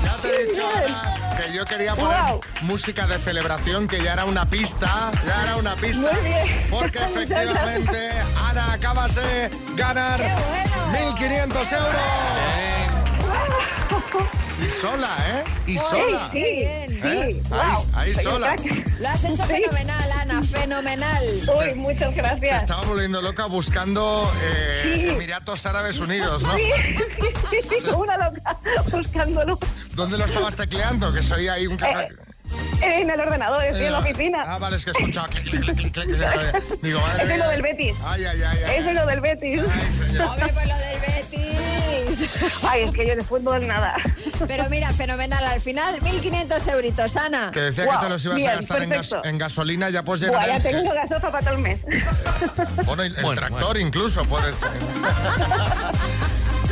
Ya 0.04 0.16
te 0.22 0.28
he 0.28 0.46
dicho 0.46 0.62
Ana, 0.64 1.14
que 1.36 1.52
yo 1.52 1.64
quería 1.64 1.96
poner 1.96 2.38
música 2.60 3.08
de 3.08 3.18
celebración, 3.18 3.88
que 3.88 4.00
ya 4.00 4.12
era 4.12 4.26
una 4.26 4.48
pista, 4.48 5.10
ya 5.26 5.42
era 5.42 5.56
una 5.56 5.74
pista. 5.74 6.12
Muy 6.12 6.22
bien. 6.22 6.66
Porque 6.70 6.98
efectivamente, 6.98 8.12
Ana, 8.48 8.74
acabas 8.74 9.16
de 9.16 9.50
ganar 9.74 10.20
1.500 10.92 11.72
euros. 11.72 12.00
Y 14.64 14.68
sola, 14.70 15.08
¿eh? 15.28 15.44
Y 15.66 15.72
Uy, 15.72 15.78
sola. 15.78 16.30
sí, 16.32 16.38
¿Eh? 16.42 16.86
sí, 16.88 17.00
Ahí, 17.02 17.42
wow, 17.48 17.86
ahí 17.94 18.14
sola. 18.14 18.56
Lo 18.98 19.08
has 19.08 19.24
hecho 19.24 19.36
Sí. 19.44 19.52
fenomenal, 19.52 20.12
Ana, 20.20 20.42
fenomenal. 20.42 21.24
Uy, 21.58 21.74
muchas 21.74 22.10
Te 22.14 22.16
gracias. 22.20 22.62
estaba 22.62 22.82
volviendo 22.82 23.20
loca 23.22 23.46
buscando 23.46 24.30
eh, 24.42 24.82
Sí. 24.84 25.08
Emiratos 25.10 25.66
Árabes 25.66 25.98
Unidos, 25.98 26.42
¿no? 26.42 26.54
Sí, 26.54 26.62
sí, 27.50 27.56
sí, 27.68 27.76
como 27.84 27.98
una 27.98 28.16
loca, 28.16 28.56
buscándolo 28.90 29.58
¿Dónde 29.94 30.18
lo 30.18 30.24
estabas 30.24 30.56
tecleando? 30.56 31.12
Que 31.12 31.22
soy 31.22 31.48
ahí 31.48 31.66
un... 31.66 31.78
Eh, 31.82 33.00
en 33.00 33.10
el 33.10 33.20
ordenador, 33.20 33.64
estoy 33.64 33.86
en 33.86 33.92
la 33.92 33.98
oficina. 34.00 34.42
Ah, 34.46 34.58
vale, 34.58 34.76
es 34.76 34.84
que 34.84 34.90
he 34.90 34.94
escuchado 34.94 35.26
clic, 35.28 35.44
clic, 35.50 35.62
clic, 35.62 35.76
clic, 35.92 35.92
clic. 35.92 36.82
Digo, 36.82 37.00
madre 37.00 37.22
Eso 37.24 37.32
es 37.32 37.36
mía. 37.36 37.44
lo 37.44 37.50
del 37.50 37.62
Betis. 37.62 37.96
Ay, 38.04 38.24
ay, 38.24 38.42
ay. 38.42 38.58
ay. 38.66 38.76
Eso 38.78 38.88
es 38.90 38.94
lo 38.94 39.06
del 39.06 39.20
Betis. 39.20 39.60
Hombre, 39.60 40.52
pues 40.52 40.66
lo 40.68 40.76
del 40.76 41.00
Betis. 41.00 41.83
Ay, 42.68 42.82
es 42.84 42.94
que 42.94 43.06
yo 43.06 43.16
de 43.16 43.22
fútbol 43.24 43.66
nada. 43.66 43.94
Pero 44.46 44.68
mira, 44.70 44.92
fenomenal. 44.92 45.44
Al 45.44 45.60
final, 45.60 46.00
1.500 46.00 46.68
euritos, 46.72 47.16
Ana. 47.16 47.50
Que 47.52 47.60
decía 47.60 47.84
que 47.84 47.90
Guau, 47.90 48.00
te 48.00 48.08
los 48.08 48.24
ibas 48.24 48.44
a 48.44 48.54
gastar 48.56 48.82
en, 48.82 48.90
gas- 48.90 49.14
en 49.24 49.38
gasolina, 49.38 49.90
ya 49.90 50.02
puedes 50.02 50.28
Buah, 50.28 50.40
llenar 50.46 50.62
ya 50.62 50.70
tengo 50.70 50.92
gasofa 50.94 51.30
para 51.30 51.44
todo 51.44 51.54
el 51.56 51.60
mes. 51.62 51.80
bueno, 52.86 53.02
el, 53.02 53.16
el 53.16 53.34
tractor 53.36 53.78
incluso 53.78 54.24
puedes. 54.24 54.60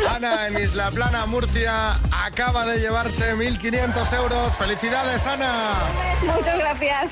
Ana 0.09 0.47
en 0.49 0.59
Isla 0.59 0.91
Plana, 0.91 1.27
Murcia, 1.27 1.93
acaba 2.25 2.67
de 2.67 2.79
llevarse 2.81 3.35
1.500 3.35 4.13
euros. 4.17 4.57
¡Felicidades, 4.57 5.27
Ana! 5.27 5.75
Muchas 6.23 6.59
gracias. 6.59 7.07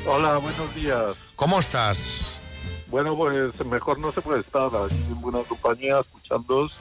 Hola, 0.07 0.39
buenos 0.39 0.75
días. 0.75 1.17
¿Cómo 1.37 1.61
estás? 1.61 2.37
Bueno, 2.89 3.17
pues 3.17 3.53
mejor 3.67 3.99
no 3.99 4.13
se 4.13 4.21
puede 4.21 4.41
estar 4.41 4.67
aquí 4.67 4.95
en 5.09 5.21
buena 5.21 5.39
compañía 5.49 6.01
escuchándos 6.01 6.73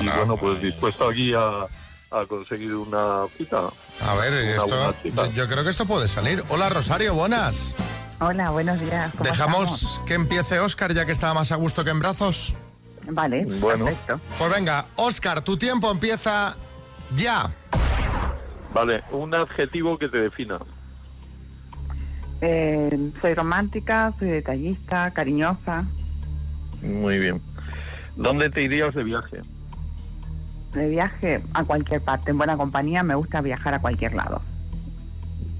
y 0.00 0.08
bueno, 0.08 0.36
pues 0.36 0.62
dispuesto 0.62 1.08
aquí 1.08 1.34
a, 1.34 1.64
a 2.10 2.26
conseguir 2.26 2.74
una 2.74 3.26
cita. 3.36 3.68
A 4.06 4.14
ver, 4.14 4.32
Una 4.64 4.90
esto, 4.94 5.26
yo 5.34 5.46
creo 5.48 5.64
que 5.64 5.70
esto 5.70 5.84
puede 5.86 6.08
salir. 6.08 6.42
Hola, 6.48 6.68
Rosario, 6.70 7.14
buenas. 7.14 7.74
Hola, 8.20 8.50
buenos 8.50 8.80
días. 8.80 9.10
¿cómo 9.12 9.24
Dejamos 9.24 9.82
estamos? 9.82 10.00
que 10.06 10.14
empiece 10.14 10.58
Oscar 10.60 10.94
ya 10.94 11.04
que 11.04 11.12
estaba 11.12 11.34
más 11.34 11.52
a 11.52 11.56
gusto 11.56 11.84
que 11.84 11.90
en 11.90 11.98
brazos. 11.98 12.54
Vale, 13.10 13.44
Bueno. 13.44 13.86
perfecto. 13.86 14.20
Pues 14.38 14.50
venga, 14.50 14.86
Oscar, 14.96 15.42
tu 15.42 15.56
tiempo 15.56 15.90
empieza 15.90 16.56
ya. 17.14 17.52
Vale, 18.72 19.02
un 19.10 19.34
adjetivo 19.34 19.98
que 19.98 20.08
te 20.08 20.20
defina. 20.20 20.58
Eh, 22.40 23.10
soy 23.20 23.34
romántica, 23.34 24.12
soy 24.18 24.28
detallista, 24.28 25.10
cariñosa. 25.10 25.84
Muy 26.82 27.18
bien. 27.18 27.40
¿Dónde 28.16 28.48
te 28.50 28.62
irías 28.62 28.94
de 28.94 29.04
viaje? 29.04 29.40
De 30.72 30.88
viaje 30.88 31.42
a 31.54 31.64
cualquier 31.64 32.00
parte, 32.02 32.30
en 32.30 32.38
buena 32.38 32.56
compañía, 32.56 33.02
me 33.02 33.14
gusta 33.14 33.40
viajar 33.40 33.74
a 33.74 33.80
cualquier 33.80 34.14
lado. 34.14 34.42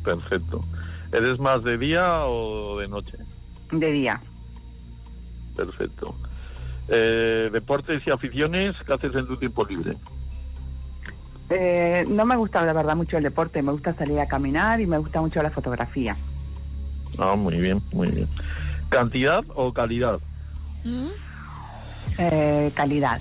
Perfecto. 0.04 0.60
¿Eres 1.12 1.38
más 1.38 1.64
de 1.64 1.78
día 1.78 2.24
o 2.26 2.78
de 2.78 2.88
noche? 2.88 3.16
De 3.72 3.90
día. 3.90 4.20
Perfecto. 5.56 6.14
Eh, 6.88 7.50
deportes 7.52 8.02
y 8.06 8.10
aficiones, 8.10 8.76
¿qué 8.86 8.92
haces 8.92 9.14
en 9.14 9.26
tu 9.26 9.36
tiempo 9.36 9.64
libre? 9.64 9.96
Eh, 11.50 12.04
no 12.08 12.24
me 12.24 12.36
gusta, 12.36 12.62
la 12.62 12.72
verdad, 12.72 12.96
mucho 12.96 13.16
el 13.16 13.22
deporte. 13.22 13.62
Me 13.62 13.72
gusta 13.72 13.94
salir 13.94 14.20
a 14.20 14.26
caminar 14.26 14.80
y 14.80 14.86
me 14.86 14.98
gusta 14.98 15.20
mucho 15.20 15.42
la 15.42 15.50
fotografía. 15.50 16.16
Ah, 17.18 17.36
muy 17.36 17.58
bien, 17.58 17.82
muy 17.92 18.10
bien. 18.10 18.28
¿Cantidad 18.88 19.44
o 19.54 19.72
calidad? 19.72 20.20
Eh, 22.18 22.70
calidad. 22.74 23.20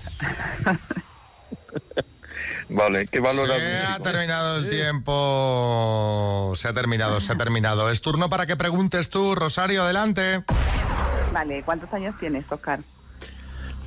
Vale, 2.69 3.07
¿qué 3.07 3.21
valoras? 3.21 3.57
Se 3.59 3.77
ha 3.77 3.99
terminado 3.99 4.57
el 4.57 4.69
tiempo. 4.69 6.51
Se 6.55 6.67
ha 6.67 6.73
terminado, 6.73 7.19
se 7.21 7.31
ha 7.31 7.37
terminado. 7.37 7.89
Es 7.89 8.01
turno 8.01 8.29
para 8.29 8.45
que 8.45 8.57
preguntes 8.57 9.09
tú, 9.09 9.35
Rosario, 9.35 9.83
adelante. 9.83 10.43
Vale, 11.31 11.63
¿cuántos 11.63 11.93
años 11.93 12.13
tienes, 12.19 12.43
Oscar? 12.51 12.81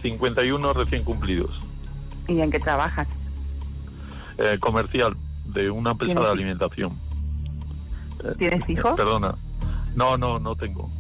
51 0.00 0.72
recién 0.72 1.04
cumplidos. 1.04 1.60
¿Y 2.26 2.40
en 2.40 2.50
qué 2.50 2.58
trabajas? 2.58 3.06
Eh, 4.42 4.58
comercial 4.58 5.14
de 5.44 5.70
una 5.70 5.90
empresa 5.90 6.14
¿Tienes- 6.14 6.24
de 6.24 6.30
alimentación. 6.30 6.92
Eh, 8.24 8.34
¿Tienes 8.38 8.68
hijos? 8.70 8.96
Perdona. 8.96 9.34
No, 9.94 10.16
no, 10.16 10.38
no 10.38 10.56
tengo. 10.56 10.90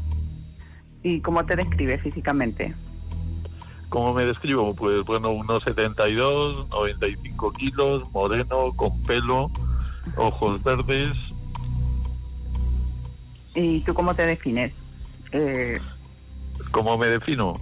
¿Y 1.02 1.20
cómo 1.22 1.46
te 1.46 1.56
describes 1.56 2.02
físicamente? 2.02 2.74
¿Cómo 3.88 4.12
me 4.12 4.26
describo? 4.26 4.74
Pues 4.74 5.04
bueno, 5.06 5.30
unos 5.30 5.62
72, 5.64 6.68
95 6.68 7.52
kilos, 7.52 8.12
moreno, 8.12 8.72
con 8.76 9.02
pelo, 9.04 9.50
ojos 10.16 10.62
verdes. 10.62 11.08
¿Y 13.54 13.80
tú 13.80 13.94
cómo 13.94 14.14
te 14.14 14.26
defines? 14.26 14.72
Eh, 15.32 15.80
¿Cómo 16.72 16.98
me 16.98 17.06
defino? 17.06 17.54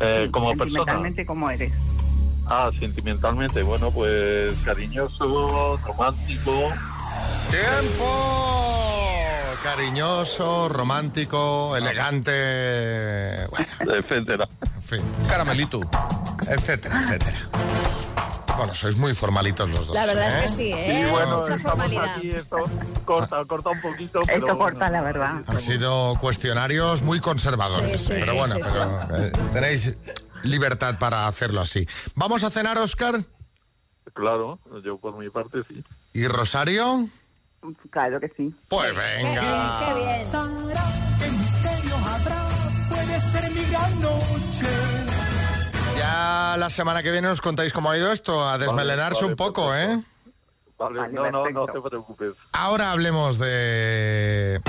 Eh, 0.00 0.28
como 0.30 0.54
persona. 0.56 0.96
¿cómo 1.26 1.50
eres? 1.50 1.72
Ah, 2.46 2.70
sentimentalmente. 2.78 3.62
Bueno, 3.62 3.90
pues 3.90 4.54
cariñoso, 4.64 5.78
romántico. 5.84 6.70
¡Tiempo! 7.50 8.04
Cariñoso, 9.62 10.68
romántico, 10.68 11.76
elegante. 11.76 13.46
Bueno, 13.48 13.66
etcétera. 13.94 14.48
En 14.76 14.82
fin. 14.82 15.00
Caramelito. 15.28 15.80
Etcétera, 16.48 17.00
etcétera. 17.04 17.38
Bueno, 18.56 18.74
sois 18.74 18.96
muy 18.96 19.14
formalitos 19.14 19.68
los 19.70 19.86
dos. 19.86 19.96
La 19.96 20.06
verdad 20.06 20.28
es 20.28 20.34
¿eh? 20.36 20.40
que 20.42 20.48
sí, 20.48 20.72
¿eh? 20.72 21.04
Sí, 21.06 21.10
bueno, 21.10 21.38
Mucha 21.38 21.54
estamos 21.54 21.70
formalidad. 21.72 22.16
aquí, 22.18 22.30
esto 22.30 22.56
corta, 23.04 23.44
corta 23.46 23.70
un 23.70 23.80
poquito. 23.80 24.20
pero 24.26 24.38
Esto 24.46 24.58
corta, 24.58 24.78
bueno. 24.78 24.92
la 24.92 25.00
verdad. 25.02 25.32
Han 25.46 25.58
sido 25.60 26.14
cuestionarios 26.20 27.02
muy 27.02 27.18
conservadores. 27.18 28.00
Sí, 28.00 28.06
sí, 28.14 28.20
pero 28.20 28.32
sí, 28.32 28.38
bueno, 28.38 28.54
sí, 28.54 28.60
pero, 28.72 29.16
eh, 29.24 29.32
tenéis 29.52 29.94
libertad 30.44 30.98
para 30.98 31.26
hacerlo 31.26 31.60
así. 31.60 31.86
¿Vamos 32.14 32.44
a 32.44 32.50
cenar, 32.50 32.78
Oscar? 32.78 33.22
Claro, 34.12 34.58
yo 34.84 34.98
por 34.98 35.16
mi 35.18 35.28
parte 35.30 35.58
sí. 35.68 35.82
¿Y 36.12 36.28
Rosario? 36.28 37.08
Claro 37.90 38.20
que 38.20 38.30
sí. 38.36 38.54
Pues 38.68 38.94
venga. 38.94 39.80
Qué 39.80 39.94
bien. 39.94 40.24
Sabrá 40.24 40.84
qué 41.18 41.30
misterio 41.30 41.96
habrá, 41.96 42.48
puede 42.90 43.20
ser 43.20 43.50
mi 43.50 43.64
gran 43.70 44.00
noche. 44.00 44.66
Ya 45.98 46.56
la 46.58 46.68
semana 46.70 47.02
que 47.02 47.10
viene 47.10 47.28
os 47.28 47.40
contáis 47.40 47.72
cómo 47.72 47.90
ha 47.90 47.96
ido 47.96 48.12
esto, 48.12 48.46
a 48.46 48.58
desmelenarse 48.58 49.22
vale, 49.22 49.32
un 49.32 49.36
poco, 49.36 49.74
¿eh? 49.74 50.02
Vale, 50.76 50.98
Vale, 50.98 51.12
no, 51.12 51.30
no, 51.30 51.30
no 51.30 51.64
perfecto. 51.66 51.82
te 51.82 51.88
preocupes. 51.88 52.34
Ahora 52.52 52.90
hablemos 52.90 53.38
de. 53.38 54.60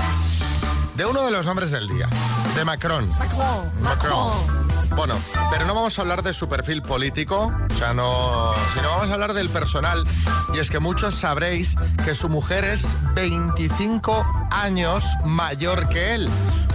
De 0.96 1.04
uno 1.04 1.24
de 1.24 1.30
los 1.30 1.46
nombres 1.46 1.70
del 1.70 1.88
día, 1.88 2.08
de 2.54 2.64
Macron. 2.64 3.08
Macron, 3.18 3.70
Macron. 3.82 4.66
Bueno, 4.96 5.14
pero 5.50 5.66
no 5.66 5.74
vamos 5.74 5.98
a 5.98 6.02
hablar 6.02 6.22
de 6.22 6.32
su 6.32 6.48
perfil 6.48 6.80
político, 6.80 7.52
o 7.70 7.74
sea, 7.74 7.92
no, 7.92 8.54
sino 8.72 8.88
vamos 8.88 9.10
a 9.10 9.12
hablar 9.12 9.34
del 9.34 9.50
personal. 9.50 10.04
Y 10.54 10.58
es 10.58 10.70
que 10.70 10.78
muchos 10.78 11.14
sabréis 11.14 11.76
que 12.04 12.14
su 12.14 12.30
mujer 12.30 12.64
es 12.64 12.88
25 13.14 14.48
años 14.50 15.04
mayor 15.24 15.86
que 15.90 16.14
él. 16.14 16.30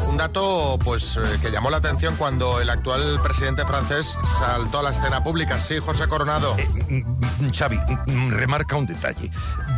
Un 0.07 0.17
dato, 0.17 0.77
pues, 0.83 1.17
eh, 1.17 1.21
que 1.41 1.51
llamó 1.51 1.71
la 1.71 1.77
atención 1.77 2.15
cuando 2.15 2.59
el 2.59 2.69
actual 2.69 3.19
presidente 3.23 3.65
francés 3.65 4.17
saltó 4.37 4.79
a 4.79 4.83
la 4.83 4.91
escena 4.91 5.23
pública. 5.23 5.59
Sí, 5.59 5.79
José 5.79 6.07
Coronado. 6.07 6.55
Mm, 6.89 7.49
Xavi, 7.51 7.79
mm, 8.05 8.31
remarca 8.31 8.75
un 8.75 8.85
detalle. 8.85 9.31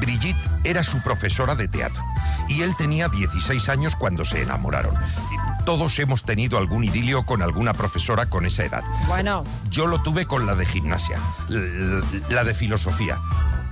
Brigitte 0.05 0.39
era 0.63 0.83
su 0.83 1.01
profesora 1.01 1.55
de 1.55 1.67
teatro 1.67 2.03
y 2.47 2.61
él 2.61 2.75
tenía 2.77 3.07
16 3.07 3.69
años 3.69 3.95
cuando 3.95 4.25
se 4.25 4.41
enamoraron. 4.41 4.93
Todos 5.65 5.97
hemos 5.99 6.23
tenido 6.23 6.57
algún 6.57 6.83
idilio 6.83 7.25
con 7.25 7.41
alguna 7.41 7.73
profesora 7.73 8.25
con 8.25 8.45
esa 8.45 8.65
edad. 8.65 8.83
Bueno, 9.07 9.45
Yo 9.69 9.87
lo 9.87 10.01
tuve 10.01 10.25
con 10.25 10.45
la 10.45 10.55
de 10.55 10.65
gimnasia, 10.65 11.17
la 12.29 12.43
de 12.43 12.53
filosofía, 12.53 13.17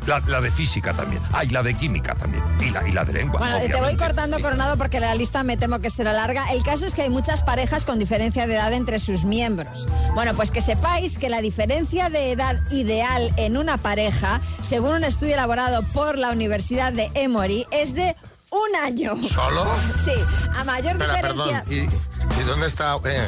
la, 0.07 0.19
la 0.21 0.41
de 0.41 0.51
física 0.51 0.93
también, 0.93 1.21
ah, 1.33 1.43
y 1.43 1.49
la 1.49 1.63
de 1.63 1.73
química 1.73 2.15
también, 2.15 2.43
y 2.59 2.71
la, 2.71 2.87
y 2.87 2.91
la 2.91 3.05
de 3.05 3.13
lengua. 3.13 3.39
Bueno, 3.39 3.57
te 3.59 3.79
voy 3.79 3.95
cortando, 3.95 4.39
Coronado, 4.39 4.77
porque 4.77 4.99
la 4.99 5.13
lista 5.15 5.43
me 5.43 5.57
temo 5.57 5.79
que 5.79 5.89
será 5.89 6.13
larga. 6.13 6.51
El 6.51 6.63
caso 6.63 6.85
es 6.85 6.95
que 6.95 7.03
hay 7.03 7.09
muchas 7.09 7.43
parejas 7.43 7.85
con 7.85 7.99
diferencia 7.99 8.47
de 8.47 8.55
edad 8.55 8.73
entre 8.73 8.99
sus 8.99 9.25
miembros. 9.25 9.87
Bueno, 10.13 10.33
pues 10.33 10.51
que 10.51 10.61
sepáis 10.61 11.17
que 11.17 11.29
la 11.29 11.41
diferencia 11.41 12.09
de 12.09 12.31
edad 12.31 12.59
ideal 12.71 13.31
en 13.37 13.57
una 13.57 13.77
pareja, 13.77 14.41
según 14.61 14.91
un 14.93 15.03
estudio 15.03 15.33
elaborado 15.33 15.83
por 15.93 16.17
la 16.17 16.31
Universidad 16.31 16.93
de 16.93 17.11
Emory, 17.13 17.67
es 17.71 17.93
de 17.93 18.15
un 18.51 18.75
año. 18.83 19.15
¿Solo? 19.27 19.65
Sí, 20.03 20.11
a 20.57 20.63
mayor 20.63 20.93
Espera, 20.93 21.13
diferencia... 21.13 21.63
perdón. 21.63 21.99
¿Y, 22.37 22.41
y 22.41 22.43
dónde 22.43 22.67
está 22.67 22.95
eh, 23.05 23.25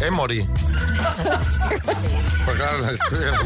eh, 0.00 0.06
Emory? 0.06 0.48
Pues 2.44 2.56
claro, 2.56 2.88
es 2.90 2.98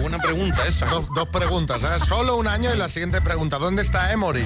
una 0.03 0.19
pregunta 0.19 0.67
esa. 0.67 0.87
Dos, 0.87 1.05
dos 1.15 1.29
preguntas, 1.29 1.83
¿eh? 1.83 1.87
Solo 2.07 2.37
un 2.39 2.47
año 2.47 2.73
y 2.75 2.79
la 2.79 2.89
siguiente 2.89 3.21
pregunta, 3.21 3.59
¿dónde 3.59 3.83
está 3.83 4.11
Emory? 4.11 4.43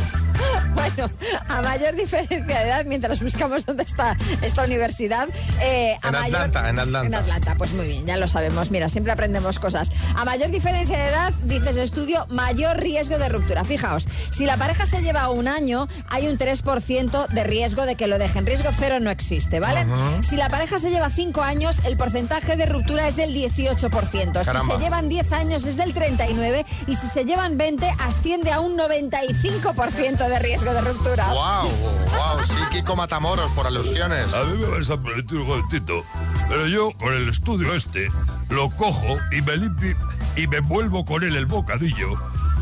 Bueno, 0.74 1.08
a 1.48 1.62
mayor 1.62 1.94
diferencia 1.94 2.38
de 2.58 2.68
edad, 2.68 2.84
mientras 2.84 3.20
buscamos 3.22 3.64
dónde 3.66 3.84
está 3.84 4.16
esta 4.42 4.64
universidad. 4.64 5.28
eh, 5.60 5.96
a 6.02 6.08
En 6.08 6.12
mayor- 6.14 6.36
Atlanta, 6.40 6.68
en 6.68 6.78
Atlanta. 6.80 7.06
En 7.06 7.14
Atlanta, 7.14 7.54
pues 7.58 7.72
muy 7.74 7.86
bien, 7.86 8.06
ya 8.06 8.16
lo 8.16 8.26
sabemos. 8.26 8.72
Mira, 8.72 8.88
siempre 8.88 9.12
aprendemos 9.12 9.60
cosas. 9.60 9.92
A 10.16 10.24
mayor 10.24 10.50
diferencia 10.50 10.98
de 10.98 11.08
edad, 11.10 11.32
dice 11.44 11.70
ese 11.70 11.84
estudio, 11.84 12.26
mayor 12.28 12.78
riesgo 12.78 13.18
de 13.18 13.28
ruptura. 13.28 13.64
Fijaos, 13.64 14.08
si 14.30 14.46
la 14.46 14.56
pareja 14.56 14.84
se 14.84 15.00
lleva 15.02 15.28
un 15.30 15.46
año, 15.46 15.86
hay 16.08 16.26
un 16.26 16.38
3% 16.38 17.28
de 17.28 17.44
riesgo 17.44 17.86
de 17.86 17.94
que 17.94 18.08
lo 18.08 18.18
dejen. 18.18 18.46
Riesgo 18.46 18.70
cero 18.76 18.98
no 18.98 19.10
existe, 19.10 19.60
¿vale? 19.60 19.84
Ujú. 19.84 20.22
Si 20.24 20.34
la 20.36 20.48
pareja 20.48 20.78
se 20.80 20.90
lleva 20.90 21.08
5 21.10 21.42
años, 21.42 21.80
el 21.84 21.96
porcentaje 21.96 22.56
de 22.56 22.66
ruptura 22.66 22.89
es 22.98 23.16
del 23.16 23.35
18%. 23.35 24.40
Si 24.40 24.44
Caramba. 24.44 24.74
se 24.74 24.81
llevan 24.81 25.09
10 25.09 25.33
años 25.33 25.64
es 25.64 25.76
del 25.76 25.94
39% 25.94 26.64
y 26.87 26.94
si 26.94 27.07
se 27.07 27.24
llevan 27.24 27.57
20 27.57 27.88
asciende 28.00 28.53
a 28.53 28.61
un 28.61 28.76
95% 28.76 30.29
de 30.29 30.38
riesgo 30.38 30.72
de 30.72 30.81
ruptura. 30.81 31.29
¡Wow! 31.29 31.70
¡Wow! 31.70 32.44
Sí, 32.46 32.55
Kiko 32.72 32.96
Matamoros, 32.96 33.50
por 33.53 33.66
alusiones. 33.66 34.33
A 34.35 34.44
mí 34.44 34.59
me 34.59 34.66
vais 34.66 34.90
a 34.90 35.00
permitir 35.00 35.38
un 35.38 35.48
momentito, 35.48 36.03
pero 36.48 36.66
yo 36.66 36.90
con 36.98 37.14
el 37.14 37.29
estudio 37.29 37.74
este 37.74 38.09
lo 38.48 38.70
cojo 38.70 39.16
y 39.31 39.40
me 39.42 39.57
limpio 39.57 39.96
y 40.37 40.46
me 40.46 40.61
vuelvo 40.61 41.05
con 41.05 41.22
él 41.22 41.37
el 41.37 41.46
bocadillo 41.46 42.09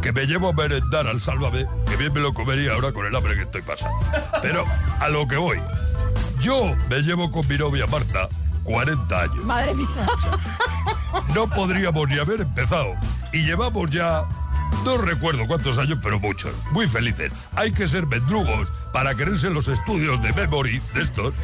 que 0.03 0.13
me 0.13 0.27
llevo 0.27 0.49
a 0.49 0.53
merendar 0.53 1.07
al 1.07 1.21
Sálvame, 1.21 1.67
que 1.89 1.97
bien 1.97 2.13
me 2.13 2.21
lo 2.21 2.33
comería 2.33 2.73
ahora 2.73 2.93
con 2.93 3.07
el 3.07 3.15
hambre 3.17 3.35
que 3.35 3.43
estoy 3.43 3.63
pasando. 3.63 3.99
Pero 4.43 4.65
a 5.01 5.09
lo 5.09 5.27
que 5.27 5.37
voy, 5.37 5.61
yo 6.41 6.75
me 6.89 7.01
llevo 7.01 7.31
con 7.31 7.47
mi 7.49 7.59
novia 7.59 7.87
Marta 7.87 8.29
40 8.69 9.21
años. 9.21 9.45
Madre 9.45 9.75
mía. 9.75 9.87
No 11.35 11.49
podríamos 11.49 12.09
ni 12.09 12.19
haber 12.19 12.43
empezado. 12.43 12.95
Y 13.33 13.45
llevamos 13.45 13.91
ya, 13.91 14.25
no 14.85 14.99
recuerdo 14.99 15.47
cuántos 15.47 15.79
años, 15.79 15.99
pero 16.03 16.19
muchos. 16.21 16.53
Muy 16.73 16.87
felices. 16.87 17.33
Hay 17.57 17.73
que 17.73 17.89
ser 17.89 18.07
mendrugos 18.07 18.69
para 18.93 19.15
quererse 19.15 19.47
en 19.49 19.55
los 19.55 19.69
estudios 19.69 20.21
de 20.23 20.33
memory 20.33 20.81
de 20.95 21.03
estos, 21.03 21.35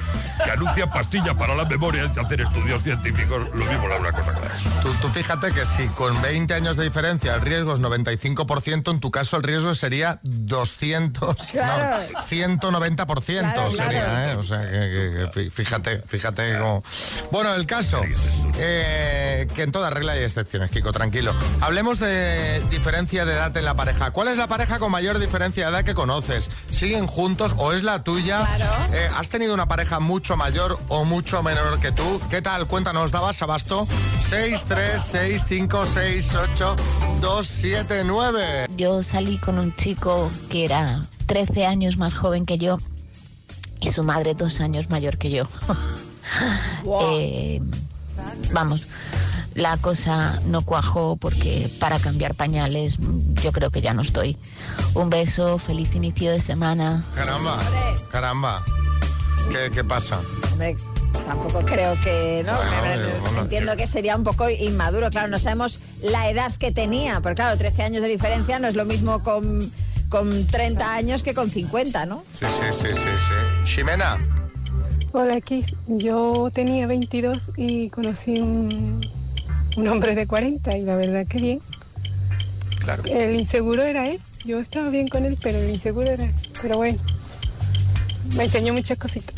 que 0.45 0.51
anuncian 0.51 0.91
pastillas 0.91 1.35
para 1.35 1.55
la 1.55 1.65
memoria 1.65 2.11
y 2.15 2.19
hacer 2.21 2.41
estudios 2.41 2.83
científicos. 2.83 3.43
Lo 3.55 3.65
mismo 3.65 3.89
la 3.89 3.97
una 3.97 4.13
cosa 4.13 4.33
que 4.35 4.41
la 4.41 4.47
otra. 4.47 4.83
Tú, 4.83 4.93
tú 5.03 5.09
fíjate 5.09 5.53
que 5.53 5.65
si 5.67 5.87
con 5.89 6.21
20 6.23 6.53
años 6.55 6.77
de 6.77 6.85
diferencia 6.85 7.35
el 7.35 7.41
riesgo 7.41 7.75
es 7.75 7.81
95%, 7.81 8.91
en 8.91 9.01
tu 9.01 9.11
caso 9.11 9.37
el 9.37 9.43
riesgo 9.43 9.75
sería 9.75 10.21
200, 10.23 11.53
Claro. 11.53 12.05
no, 12.13 12.21
190% 12.23 13.53
Claro, 13.55 13.71
sería, 13.71 14.05
claro. 14.05 14.31
¿eh? 14.33 14.35
O 14.37 14.43
sea, 14.43 14.61
que, 14.63 14.71
que- 14.71 15.13
que 15.15 15.29
fí- 15.31 15.51
fíjate, 15.51 16.03
fíjate 16.07 16.59
cómo... 16.59 16.83
Bueno, 17.31 17.55
el 17.55 17.67
caso, 17.67 18.01
eh, 18.59 19.47
que 19.55 19.63
en 19.63 19.73
toda 19.73 19.91
regla 19.91 20.13
hay 20.13 20.23
excepciones, 20.23 20.71
Kiko, 20.71 20.93
tranquilo. 20.93 21.35
Hablemos 21.61 21.99
de 21.99 22.63
diferencia 22.71 23.25
de 23.25 23.33
edad 23.35 23.57
en 23.57 23.65
la 23.65 23.75
pareja. 23.75 24.11
¿Cuál 24.11 24.29
es 24.29 24.37
la 24.39 24.47
pareja 24.47 24.79
con 24.79 24.91
mayor 24.91 25.19
diferencia 25.19 25.67
de 25.67 25.73
edad 25.73 25.85
que 25.85 25.95
conoces? 25.95 26.51
¿Siguen 26.71 27.07
juntos 27.07 27.34
o 27.57 27.73
es 27.73 27.83
la 27.83 28.05
tuya? 28.05 28.47
Eh, 28.93 29.09
¿Has 29.17 29.29
tenido 29.29 29.55
una 29.55 29.67
pareja 29.67 29.99
mucho 29.99 30.37
mayor 30.37 30.79
o 30.89 31.05
mucho 31.05 31.43
menor 31.43 31.81
que 31.81 31.91
tú? 31.91 32.21
¿Qué 32.31 32.41
tal? 32.41 32.67
Cuéntanos, 32.69 33.11
dabas 33.11 33.43
abasto. 33.43 33.89
6, 34.29 34.65
3, 34.69 35.03
6, 35.03 35.45
5, 35.49 35.85
6, 35.93 36.35
8, 36.53 36.77
2, 37.21 37.47
7, 37.47 38.03
9. 38.05 38.67
Yo 38.77 39.03
salí 39.03 39.39
con 39.39 39.59
un 39.59 39.75
chico 39.75 40.31
que 40.49 40.65
era 40.65 41.07
13 41.27 41.67
años 41.67 41.97
más 41.97 42.15
joven 42.15 42.47
que 42.47 42.57
yo 42.59 42.79
y 43.81 43.89
su 43.89 44.05
madre 44.05 44.35
dos 44.35 44.61
años 44.61 44.91
mayor 44.91 45.19
que 45.19 45.31
yo. 45.31 45.45
Eh, 47.03 47.61
vamos, 48.51 48.89
la 49.55 49.77
cosa 49.77 50.41
no 50.47 50.63
cuajó 50.63 51.17
porque 51.17 51.71
para 51.79 51.99
cambiar 51.99 52.35
pañales 52.35 52.97
yo 53.43 53.53
creo 53.53 53.71
que 53.71 53.83
ya 53.83 53.93
no 53.93 54.01
estoy. 54.01 54.39
Un 54.95 55.11
beso, 55.11 55.59
feliz 55.59 55.95
inicio 55.95 56.31
de 56.31 56.41
semana. 56.41 57.05
Caramba, 57.15 57.59
caramba. 58.11 58.63
¿Qué, 59.51 59.71
qué 59.73 59.83
pasa? 59.85 60.21
Hombre, 60.53 60.77
tampoco 61.27 61.63
creo 61.65 61.99
que, 62.01 62.43
¿no? 62.47 62.55
Bueno, 62.57 62.71
Me- 62.83 62.97
me- 62.97 63.21
bueno, 63.21 63.41
Entiendo 63.41 63.77
que 63.77 63.87
sería 63.87 64.15
un 64.17 64.23
poco 64.23 64.49
inmaduro, 64.49 65.11
claro, 65.11 65.29
no 65.29 65.39
sabemos 65.39 65.81
la 66.01 66.31
edad 66.31 66.55
que 66.55 66.71
tenía, 66.71 67.21
pero 67.21 67.35
claro, 67.35 67.59
13 67.59 67.83
años 67.83 68.03
de 68.03 68.09
diferencia 68.09 68.59
no 68.61 68.69
es 68.69 68.77
lo 68.77 68.85
mismo 68.85 69.23
con, 69.23 69.71
con 70.09 70.47
30 70.47 70.95
años 70.95 71.25
que 71.25 71.35
con 71.35 71.51
50, 71.51 72.07
¿no? 72.07 72.23
Sí, 72.33 72.47
sí, 72.47 72.67
sí, 72.73 72.87
sí, 72.95 73.01
sí. 73.03 73.75
Ximena. 73.75 74.19
Hola, 75.13 75.37
X. 75.39 75.75
Yo 75.89 76.51
tenía 76.55 76.87
22 76.87 77.51
y 77.57 77.89
conocí 77.91 78.41
un, 78.41 79.09
un 79.77 79.89
hombre 79.89 80.15
de 80.15 80.27
40 80.29 80.77
y 80.79 80.83
la 80.83 80.95
verdad 80.97 81.27
que 81.27 81.39
bien. 81.39 81.61
Claro. 82.79 83.03
El 83.07 83.35
inseguro 83.37 83.83
era 83.83 84.09
él. 84.09 84.21
Yo 84.45 84.59
estaba 84.61 84.91
bien 84.91 85.09
con 85.09 85.25
él, 85.25 85.39
pero 85.43 85.59
el 85.59 85.71
inseguro 85.71 86.09
era. 86.09 86.31
Pero 86.61 86.77
bueno, 86.77 86.99
me 88.37 88.45
enseñó 88.45 88.75
muchas 88.75 88.99
cositas. 88.99 89.35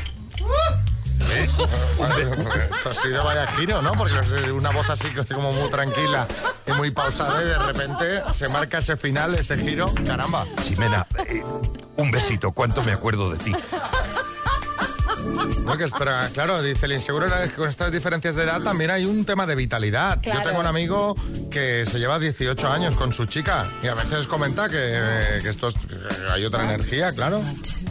Esto 2.71 2.91
ha 2.91 2.95
sido 2.95 3.25
vaya 3.25 3.47
giro, 3.49 3.83
¿no? 3.83 3.93
Porque 3.93 4.15
es 4.19 4.51
una 4.51 4.71
voz 4.71 4.89
así 4.91 5.09
que 5.09 5.21
es 5.21 5.27
como 5.27 5.53
muy 5.53 5.69
tranquila 5.71 6.27
y 6.67 6.73
muy 6.73 6.91
pausada 6.91 7.43
y 7.43 7.47
de 7.47 7.59
repente 7.59 8.23
se 8.33 8.49
marca 8.49 8.79
ese 8.79 8.97
final, 8.97 9.35
ese 9.35 9.57
giro. 9.59 9.93
Caramba. 10.07 10.45
Ximena, 10.63 11.07
eh, 11.29 11.43
un 11.97 12.11
besito, 12.11 12.53
cuánto 12.53 12.83
me 12.83 12.93
acuerdo 12.93 13.31
de 13.31 13.39
ti. 13.39 13.53
No, 15.65 15.77
que 15.77 15.85
espera, 15.85 16.31
claro, 16.33 16.63
dice 16.63 16.87
el 16.87 16.93
inseguro 16.93 17.27
que 17.27 17.51
con 17.55 17.69
estas 17.69 17.91
diferencias 17.91 18.35
de 18.37 18.45
edad 18.45 18.61
también 18.63 18.91
hay 18.91 19.05
un 19.05 19.25
tema 19.25 19.47
de 19.47 19.55
vitalidad. 19.57 20.21
Claro. 20.23 20.41
Yo 20.41 20.47
tengo 20.49 20.61
un 20.61 20.67
amigo 20.67 21.15
que 21.51 21.85
se 21.87 21.99
lleva 21.99 22.19
18 22.19 22.69
años 22.69 22.97
con 22.97 23.13
su 23.13 23.25
chica 23.27 23.69
y 23.83 23.89
a 23.89 23.95
veces 23.95 24.27
comenta 24.27 24.69
que, 24.69 25.39
que 25.43 25.49
esto 25.49 25.69
es- 25.69 25.75
que 25.75 25.97
hay 26.31 26.45
otra 26.45 26.65
energía, 26.65 27.13
claro. 27.13 27.43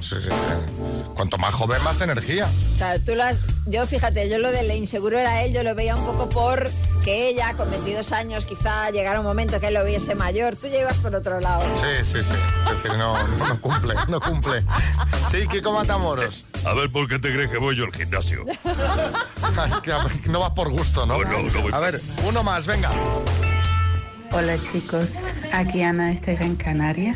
Sí, 0.02 0.16
sí, 0.22 0.30
Cuanto 1.16 1.38
más 1.38 1.54
joven, 1.54 1.82
más 1.84 2.00
energía. 2.02 2.48
O 2.76 2.78
sea, 2.78 3.00
tú 3.00 3.16
lo 3.16 3.24
has- 3.24 3.40
yo 3.66 3.86
fíjate, 3.88 4.30
yo 4.30 4.38
lo 4.38 4.52
del 4.52 4.72
inseguro 4.72 5.18
era 5.18 5.44
él, 5.44 5.54
yo 5.54 5.64
lo 5.64 5.74
veía 5.76 5.96
un 5.96 6.06
poco 6.06 6.30
por 6.30 6.70
que 7.04 7.30
ella 7.30 7.54
con 7.56 7.70
22 7.70 8.12
años 8.14 8.46
quizá 8.46 8.90
llegara 8.92 9.20
un 9.20 9.26
momento 9.26 9.60
que 9.60 9.68
él 9.68 9.74
lo 9.76 9.84
viese 9.86 10.16
mayor, 10.16 10.56
tú 10.56 10.68
ya 10.68 10.80
ibas 10.80 10.98
por 10.98 11.14
otro 11.16 11.40
lado. 11.40 11.64
Sí, 11.76 12.04
sí, 12.04 12.24
sí. 12.24 12.34
Es 12.68 12.84
decir, 12.84 12.98
no, 12.98 13.14
no, 13.28 13.48
no 13.50 13.62
cumple, 13.62 13.96
no 14.08 14.20
cumple. 14.20 14.64
Sí, 15.32 15.46
Kiko 15.48 15.72
Matamoros. 15.72 16.46
A 16.66 16.74
ver 16.74 16.90
por 16.90 17.08
qué 17.08 17.20
te 17.20 17.32
crees 17.34 17.50
que 17.50 17.58
voy 17.58 17.76
yo 17.76 17.86
al 17.86 17.94
gimnasio. 17.94 18.46
No 20.26 20.40
vas 20.42 20.52
por 20.52 20.70
gusto, 20.72 21.06
¿no? 21.06 21.16
A 21.72 21.80
ver, 21.80 22.02
uno 22.26 22.44
más, 22.44 22.68
venga. 22.68 22.92
Hola 24.32 24.58
chicos, 24.60 25.28
aquí 25.54 25.82
Ana 25.82 26.08
desde 26.08 26.36
Gran 26.36 26.56
Canaria. 26.56 27.16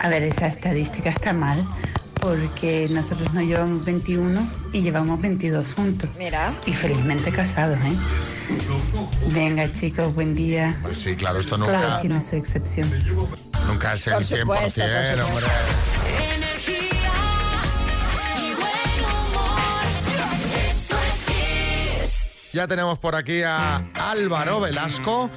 A 0.00 0.08
ver, 0.08 0.22
esa 0.22 0.46
estadística 0.46 1.10
está 1.10 1.32
mal, 1.34 1.62
porque 2.20 2.88
nosotros 2.90 3.34
nos 3.34 3.44
llevamos 3.44 3.84
21 3.84 4.50
y 4.72 4.80
llevamos 4.82 5.20
22 5.20 5.74
juntos. 5.74 6.08
Mira. 6.16 6.54
Y 6.64 6.72
felizmente 6.72 7.30
casados, 7.32 7.76
¿eh? 7.84 7.96
Venga, 9.32 9.70
chicos, 9.72 10.14
buen 10.14 10.34
día. 10.34 10.78
Pues 10.82 10.96
sí, 10.98 11.14
claro, 11.16 11.38
esto 11.40 11.56
Claro 11.58 11.72
nunca, 11.72 12.00
que 12.02 12.08
no 12.08 12.22
soy 12.22 12.38
excepción. 12.38 12.88
nunca 13.66 13.92
es 13.92 14.06
el 14.06 14.14
Por 14.14 14.22
100%, 14.22 14.40
supuesto, 14.40 14.80
por 14.80 14.90
supuesto. 15.18 15.26
hombre. 15.26 15.46
Ya 22.54 22.68
tenemos 22.68 23.00
por 23.00 23.16
aquí 23.16 23.42
a 23.42 23.82
Álvaro 23.98 24.60
Velasco. 24.60 25.28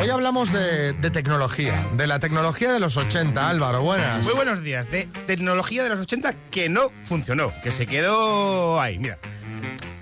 Hoy 0.00 0.08
hablamos 0.08 0.50
de, 0.54 0.94
de 0.94 1.10
tecnología, 1.10 1.86
de 1.92 2.06
la 2.06 2.18
tecnología 2.18 2.72
de 2.72 2.80
los 2.80 2.96
80. 2.96 3.46
Álvaro, 3.46 3.82
buenas. 3.82 4.24
Muy 4.24 4.32
buenos 4.32 4.62
días. 4.62 4.90
De 4.90 5.04
tecnología 5.26 5.82
de 5.82 5.90
los 5.90 6.00
80 6.00 6.34
que 6.50 6.70
no 6.70 6.90
funcionó, 7.02 7.52
que 7.62 7.70
se 7.72 7.86
quedó 7.86 8.80
ahí. 8.80 8.98
Mira. 8.98 9.18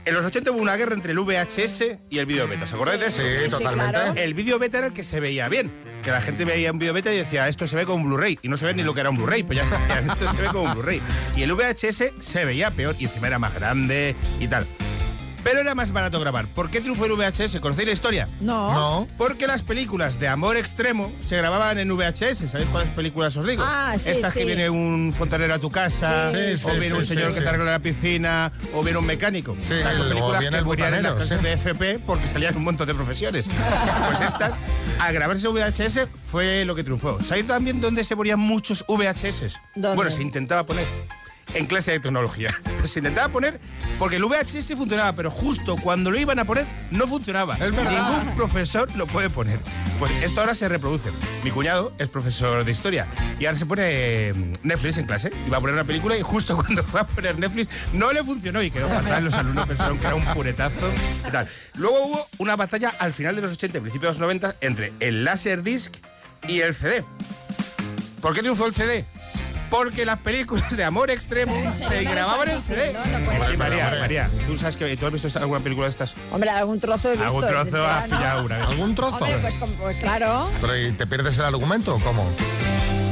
En 0.04 0.14
los 0.14 0.24
80 0.24 0.52
hubo 0.52 0.60
una 0.60 0.76
guerra 0.76 0.94
entre 0.94 1.10
el 1.10 1.18
VHS 1.18 1.98
y 2.08 2.18
el 2.18 2.26
vídeo 2.26 2.46
beta. 2.46 2.62
¿Os 2.64 2.72
acordáis 2.72 3.00
de 3.00 3.06
eso? 3.08 3.20
Sí, 3.20 3.32
Sí, 3.36 3.44
sí, 3.46 3.50
totalmente. 3.50 3.92
claro. 3.92 4.14
El 4.16 4.34
vídeo 4.34 4.60
beta 4.60 4.78
era 4.78 4.86
el 4.86 4.92
que 4.92 5.02
se 5.02 5.18
veía 5.18 5.48
bien. 5.48 5.72
Que 6.04 6.12
la 6.12 6.20
gente 6.22 6.44
veía 6.44 6.70
un 6.70 6.78
vídeo 6.78 6.92
beta 6.94 7.12
y 7.12 7.16
decía, 7.16 7.48
esto 7.48 7.66
se 7.66 7.74
ve 7.74 7.84
como 7.84 8.04
un 8.04 8.10
Blu-ray. 8.10 8.38
Y 8.42 8.48
no 8.48 8.56
se 8.56 8.64
ve 8.64 8.74
ni 8.74 8.84
lo 8.84 8.94
que 8.94 9.00
era 9.00 9.10
un 9.10 9.16
Blu-ray. 9.16 9.42
Pues 9.42 9.58
ya 9.58 9.64
decían, 9.66 10.08
esto 10.10 10.30
se 10.32 10.40
ve 10.40 10.46
como 10.48 10.62
un 10.62 10.74
Blu-ray. 10.74 11.02
Y 11.36 11.42
el 11.42 11.52
VHS 11.52 12.12
se 12.20 12.44
veía 12.44 12.70
peor 12.70 12.94
y 13.00 13.06
encima 13.06 13.26
era 13.26 13.40
más 13.40 13.52
grande 13.54 14.14
y 14.38 14.46
tal. 14.46 14.64
Pero 15.44 15.60
era 15.60 15.74
más 15.74 15.92
barato 15.92 16.20
grabar. 16.20 16.46
¿Por 16.48 16.70
qué 16.70 16.80
triunfó 16.80 17.06
el 17.06 17.12
VHS? 17.12 17.60
¿Conocéis 17.60 17.86
la 17.86 17.92
historia? 17.92 18.28
No. 18.40 18.72
No. 18.72 19.08
Porque 19.16 19.46
las 19.46 19.62
películas 19.62 20.20
de 20.20 20.28
amor 20.28 20.56
extremo 20.56 21.12
se 21.26 21.36
grababan 21.36 21.78
en 21.78 21.88
VHS. 21.88 22.50
¿Sabéis 22.50 22.68
cuáles 22.70 22.90
películas 22.92 23.36
os 23.36 23.46
digo? 23.46 23.62
Ah, 23.66 23.94
sí, 23.98 24.10
Estas 24.10 24.34
que 24.34 24.44
viene 24.44 24.68
un 24.68 25.12
fontanero 25.16 25.54
a 25.54 25.58
tu 25.58 25.70
casa, 25.70 26.30
Sí, 26.30 26.66
o 26.68 26.72
viene 26.74 26.94
un 26.94 27.04
señor 27.04 27.32
que 27.32 27.40
te 27.40 27.48
arregla 27.48 27.72
la 27.72 27.78
piscina, 27.78 28.52
o 28.74 28.82
viene 28.82 28.98
un 28.98 29.06
mecánico. 29.06 29.56
Sí, 29.58 29.74
son 29.96 30.08
películas 30.08 30.40
que 30.40 30.46
en 30.46 31.02
las 31.02 31.28
de 31.28 31.52
FP 31.52 32.00
porque 32.00 32.26
salían 32.26 32.56
un 32.56 32.64
montón 32.64 32.86
de 32.86 32.94
profesiones. 32.94 33.46
pues 34.08 34.20
estas, 34.20 34.60
al 34.98 35.14
grabarse 35.14 35.48
VHS, 35.48 36.08
fue 36.26 36.64
lo 36.64 36.74
que 36.74 36.84
triunfó. 36.84 37.18
¿Sabéis 37.22 37.46
también 37.46 37.80
dónde 37.80 38.04
se 38.04 38.16
ponían 38.16 38.38
muchos 38.38 38.84
VHS? 38.88 39.58
¿Dónde? 39.74 39.96
Bueno, 39.96 40.10
se 40.10 40.22
intentaba 40.22 40.64
poner 40.66 40.86
en 41.54 41.66
clase 41.66 41.92
de 41.92 42.00
tecnología. 42.00 42.50
Se 42.84 43.00
intentaba 43.00 43.28
poner 43.28 43.60
porque 43.98 44.16
el 44.16 44.24
VHS 44.24 44.74
funcionaba, 44.76 45.14
pero 45.14 45.30
justo 45.30 45.76
cuando 45.76 46.10
lo 46.10 46.18
iban 46.18 46.38
a 46.38 46.44
poner 46.44 46.66
no 46.90 47.06
funcionaba. 47.06 47.54
Es. 47.56 47.72
Ningún 47.72 48.34
profesor 48.36 48.88
lo 48.96 49.06
puede 49.06 49.30
poner. 49.30 49.58
Pues 49.98 50.10
esto 50.22 50.40
ahora 50.40 50.54
se 50.54 50.68
reproduce. 50.68 51.10
Mi 51.44 51.50
cuñado 51.50 51.92
es 51.98 52.08
profesor 52.08 52.64
de 52.64 52.72
historia 52.72 53.06
y 53.38 53.46
ahora 53.46 53.58
se 53.58 53.66
pone 53.66 53.82
eh, 53.84 54.34
Netflix 54.62 54.96
en 54.98 55.06
clase. 55.06 55.32
Iba 55.46 55.58
a 55.58 55.60
poner 55.60 55.74
una 55.74 55.84
película 55.84 56.16
y 56.16 56.22
justo 56.22 56.56
cuando 56.62 56.82
fue 56.84 57.00
a 57.00 57.06
poner 57.06 57.38
Netflix 57.38 57.68
no 57.92 58.12
le 58.12 58.24
funcionó 58.24 58.62
y 58.62 58.70
quedó 58.70 58.88
fatal. 58.90 59.24
Los 59.24 59.34
alumnos 59.34 59.66
pensaron 59.66 59.98
que 59.98 60.06
era 60.06 60.14
un 60.14 60.24
puretazo 60.24 60.90
y 61.26 61.30
tal. 61.30 61.48
Luego 61.74 61.96
hubo 62.06 62.28
una 62.38 62.56
batalla 62.56 62.94
al 62.98 63.12
final 63.12 63.36
de 63.36 63.42
los 63.42 63.52
80 63.52 63.78
y 63.78 63.80
principios 63.80 64.16
de 64.16 64.20
los 64.20 64.20
90 64.20 64.56
entre 64.60 64.92
el 65.00 65.24
Laserdisc 65.24 65.94
y 66.48 66.60
el 66.60 66.74
CD. 66.74 67.04
¿Por 68.20 68.34
qué 68.34 68.40
triunfó 68.40 68.66
el 68.66 68.74
CD? 68.74 69.04
Porque 69.70 70.04
las 70.04 70.18
películas 70.18 70.76
de 70.76 70.82
amor 70.84 71.10
extremo 71.10 71.54
¿En 71.54 71.70
serio 71.72 71.88
se 71.98 72.04
grababan 72.04 72.50
en 72.50 72.62
CD. 72.62 72.88
diciendo? 72.88 73.18
No 73.18 73.24
puede 73.24 73.38
Sí, 73.40 73.46
ser. 73.46 73.58
María. 73.58 73.96
María, 74.00 74.30
¿tú 74.46 74.56
sabes 74.58 74.76
que 74.76 74.96
tú 74.96 75.06
has 75.06 75.12
visto 75.12 75.38
alguna 75.38 75.60
película 75.60 75.86
de 75.86 75.90
estas? 75.90 76.14
Hombre, 76.32 76.50
algún 76.50 76.80
trozo 76.80 77.08
he 77.08 77.12
visto. 77.12 77.26
Algún 77.26 77.46
trozo 77.46 77.84
has 77.84 78.08
¿no? 78.08 78.16
pillado 78.16 78.44
una 78.46 78.58
vez. 78.58 78.66
¿Algún 78.68 78.94
trozo? 78.94 79.16
Hombre, 79.24 79.38
pues, 79.38 79.56
pues 79.80 79.96
claro. 79.98 80.50
¿Pero 80.60 80.76
y 80.76 80.92
te 80.92 81.06
pierdes 81.06 81.38
el 81.38 81.44
argumento 81.44 81.94
o 81.94 82.00
cómo? 82.00 82.28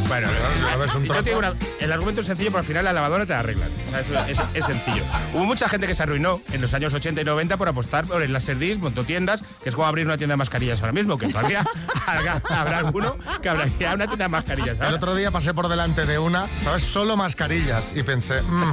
Bueno, 0.08 0.28
yo 0.30 1.00
te 1.02 1.06
trozo. 1.06 1.22
digo 1.22 1.38
una- 1.38 1.54
el 1.80 1.92
argumento 1.92 2.20
es 2.22 2.26
sencillo, 2.26 2.50
pero 2.50 2.60
al 2.60 2.64
final 2.64 2.84
la 2.84 2.92
lavadora 2.92 3.26
te 3.26 3.32
la 3.32 3.40
arreglan. 3.40 3.68
O 3.88 3.90
sea, 4.04 4.28
es, 4.28 4.38
es 4.54 4.64
sencillo. 4.64 5.04
Hubo 5.34 5.44
mucha 5.44 5.68
gente 5.68 5.86
que 5.86 5.94
se 5.94 6.02
arruinó 6.02 6.40
en 6.52 6.60
los 6.60 6.72
años 6.74 6.92
80 6.94 7.20
y 7.20 7.24
90 7.24 7.56
por 7.56 7.68
apostar 7.68 8.06
por 8.06 8.22
el 8.22 8.32
Laserdisc, 8.32 8.80
montotiendas, 8.80 9.42
que 9.62 9.68
es 9.68 9.74
como 9.74 9.86
abrir 9.86 10.06
una 10.06 10.16
tienda 10.16 10.32
de 10.32 10.36
mascarillas 10.38 10.80
ahora 10.80 10.92
mismo, 10.92 11.18
que 11.18 11.28
todavía 11.28 11.62
habrá, 12.06 12.42
habrá 12.50 12.78
alguno 12.78 13.16
que 13.42 13.48
abriría 13.48 13.94
una 13.94 14.06
tienda 14.06 14.24
de 14.24 14.28
mascarillas. 14.28 14.76
El 14.80 14.94
otro 14.94 15.14
día 15.14 15.30
pasé 15.30 15.52
por 15.54 15.68
delante 15.68 16.06
de 16.06 16.18
una, 16.18 16.46
¿sabes? 16.60 16.82
Solo 16.82 17.16
mascarillas. 17.16 17.92
Y 17.94 18.02
pensé, 18.02 18.40
mm, 18.42 18.72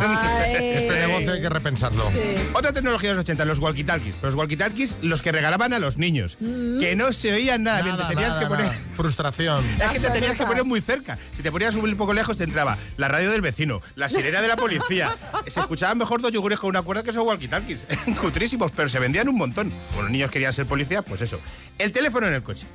este 0.53 1.07
negocio 1.07 1.33
hay 1.33 1.41
que 1.41 1.49
repensarlo. 1.49 2.09
Otra 2.53 2.71
tecnología 2.73 3.09
de 3.09 3.15
los 3.15 3.23
80, 3.23 3.45
los 3.45 3.59
walkie-talkies. 3.59 4.15
Pero 4.21 4.31
los 4.31 4.35
walkie-talkies, 4.35 4.95
los 5.01 5.21
que 5.21 5.31
regalaban 5.31 5.73
a 5.73 5.79
los 5.79 5.97
niños. 5.97 6.37
Que 6.39 6.95
no 6.95 7.11
se 7.11 7.33
oían 7.33 7.63
nada, 7.63 7.81
bien. 7.81 7.95
Te 7.95 8.01
Nada, 8.03 8.09
tenías 8.13 8.29
nada, 8.29 8.39
que 8.41 8.47
poner. 8.47 8.65
nada. 8.67 8.79
Frustración. 8.95 9.65
Es 9.81 9.91
que 9.91 9.99
te 9.99 10.09
tenías 10.09 10.37
que 10.37 10.45
poner 10.45 10.63
muy 10.65 10.81
cerca. 10.81 11.17
Si 11.35 11.43
te 11.43 11.51
ponías 11.51 11.75
un 11.75 11.95
poco 11.97 12.13
lejos, 12.13 12.37
te 12.37 12.43
entraba 12.45 12.77
la 12.97 13.07
radio 13.07 13.31
del 13.31 13.41
vecino, 13.41 13.81
la 13.95 14.09
sirena 14.09 14.41
de 14.41 14.47
la 14.47 14.55
policía. 14.55 15.15
Se 15.47 15.59
escuchaban 15.59 15.97
mejor 15.97 16.21
dos 16.21 16.31
yogures 16.31 16.59
con 16.59 16.69
una 16.69 16.81
cuerda 16.81 17.03
que 17.03 17.11
esos 17.11 17.23
walkie-talkies. 17.23 17.81
Eran 17.89 18.13
cutrísimos, 18.15 18.71
pero 18.71 18.87
se 18.89 18.99
vendían 18.99 19.27
un 19.29 19.35
montón. 19.37 19.73
Como 19.91 20.03
los 20.03 20.11
niños 20.11 20.31
querían 20.31 20.53
ser 20.53 20.65
policías, 20.65 21.03
pues 21.07 21.21
eso. 21.21 21.39
El 21.77 21.91
teléfono 21.91 22.27
en 22.27 22.33
el 22.33 22.43
coche. 22.43 22.67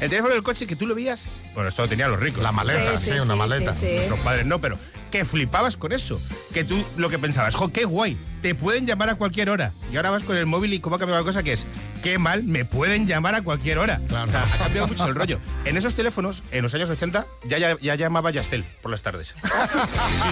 El 0.00 0.10
teléfono 0.10 0.32
en 0.32 0.38
el 0.38 0.42
coche 0.42 0.66
que 0.66 0.74
tú 0.74 0.86
lo 0.86 0.94
veías. 0.96 1.28
Bueno, 1.54 1.68
esto 1.68 1.82
lo 1.82 1.88
tenían 1.88 2.10
los 2.10 2.18
ricos. 2.18 2.42
La 2.42 2.50
maleta, 2.50 2.96
Sí, 2.96 3.04
sí, 3.04 3.10
sí, 3.12 3.18
una 3.20 3.34
sí, 3.34 3.38
maleta. 3.38 3.72
sí, 3.72 3.86
sí. 3.86 3.94
Nuestros 3.94 4.20
padres 4.20 4.46
no, 4.46 4.60
pero 4.60 4.76
que 5.12 5.24
flipabas 5.24 5.76
con 5.76 5.92
eso. 5.92 6.20
Que 6.52 6.64
tú 6.64 6.84
lo 6.96 7.08
que 7.08 7.18
pensabas, 7.20 7.54
jo, 7.54 7.68
qué 7.72 7.84
guay, 7.84 8.18
te 8.40 8.54
pueden 8.56 8.84
llamar 8.86 9.10
a 9.10 9.14
cualquier 9.14 9.48
hora. 9.50 9.72
Y 9.92 9.96
ahora 9.96 10.10
vas 10.10 10.24
con 10.24 10.36
el 10.36 10.46
móvil 10.46 10.72
y 10.74 10.80
cómo 10.80 10.96
ha 10.96 10.98
cambiado 10.98 11.22
la 11.22 11.24
cosa 11.26 11.42
que 11.44 11.52
es, 11.52 11.66
qué 12.02 12.18
mal, 12.18 12.42
me 12.42 12.64
pueden 12.64 13.06
llamar 13.06 13.34
a 13.36 13.42
cualquier 13.42 13.78
hora. 13.78 14.00
Claro. 14.08 14.28
O 14.28 14.30
sea, 14.32 14.42
ha 14.52 14.58
cambiado 14.58 14.88
mucho 14.88 15.06
el 15.06 15.14
rollo. 15.14 15.38
En 15.64 15.76
esos 15.76 15.94
teléfonos, 15.94 16.42
en 16.50 16.62
los 16.64 16.74
años 16.74 16.90
80, 16.90 17.26
ya, 17.44 17.58
ya, 17.58 17.76
ya 17.80 17.94
llamaba 17.94 18.30
Yastel 18.32 18.64
por 18.82 18.90
las 18.90 19.02
tardes. 19.02 19.34
Sí, 19.72 19.78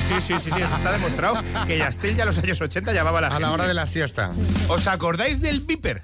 sí, 0.09 0.14
sí, 0.21 0.35
sí, 0.40 0.51
sí, 0.51 0.62
eso 0.62 0.75
está 0.75 0.93
demostrado 0.93 1.43
que 1.66 1.79
Yastel 1.79 2.16
ya 2.16 2.23
en 2.25 2.29
los 2.29 2.38
años 2.38 2.61
80 2.61 2.93
llamaba 2.93 3.19
a 3.19 3.23
la 3.23 3.27
A 3.29 3.31
gente. 3.31 3.43
la 3.47 3.53
hora 3.53 3.69
de 3.69 3.75
la 3.75 3.87
siesta. 3.87 4.33
¿Os 4.69 4.87
acordáis 4.87 5.40
del 5.40 5.61
Viper? 5.61 6.03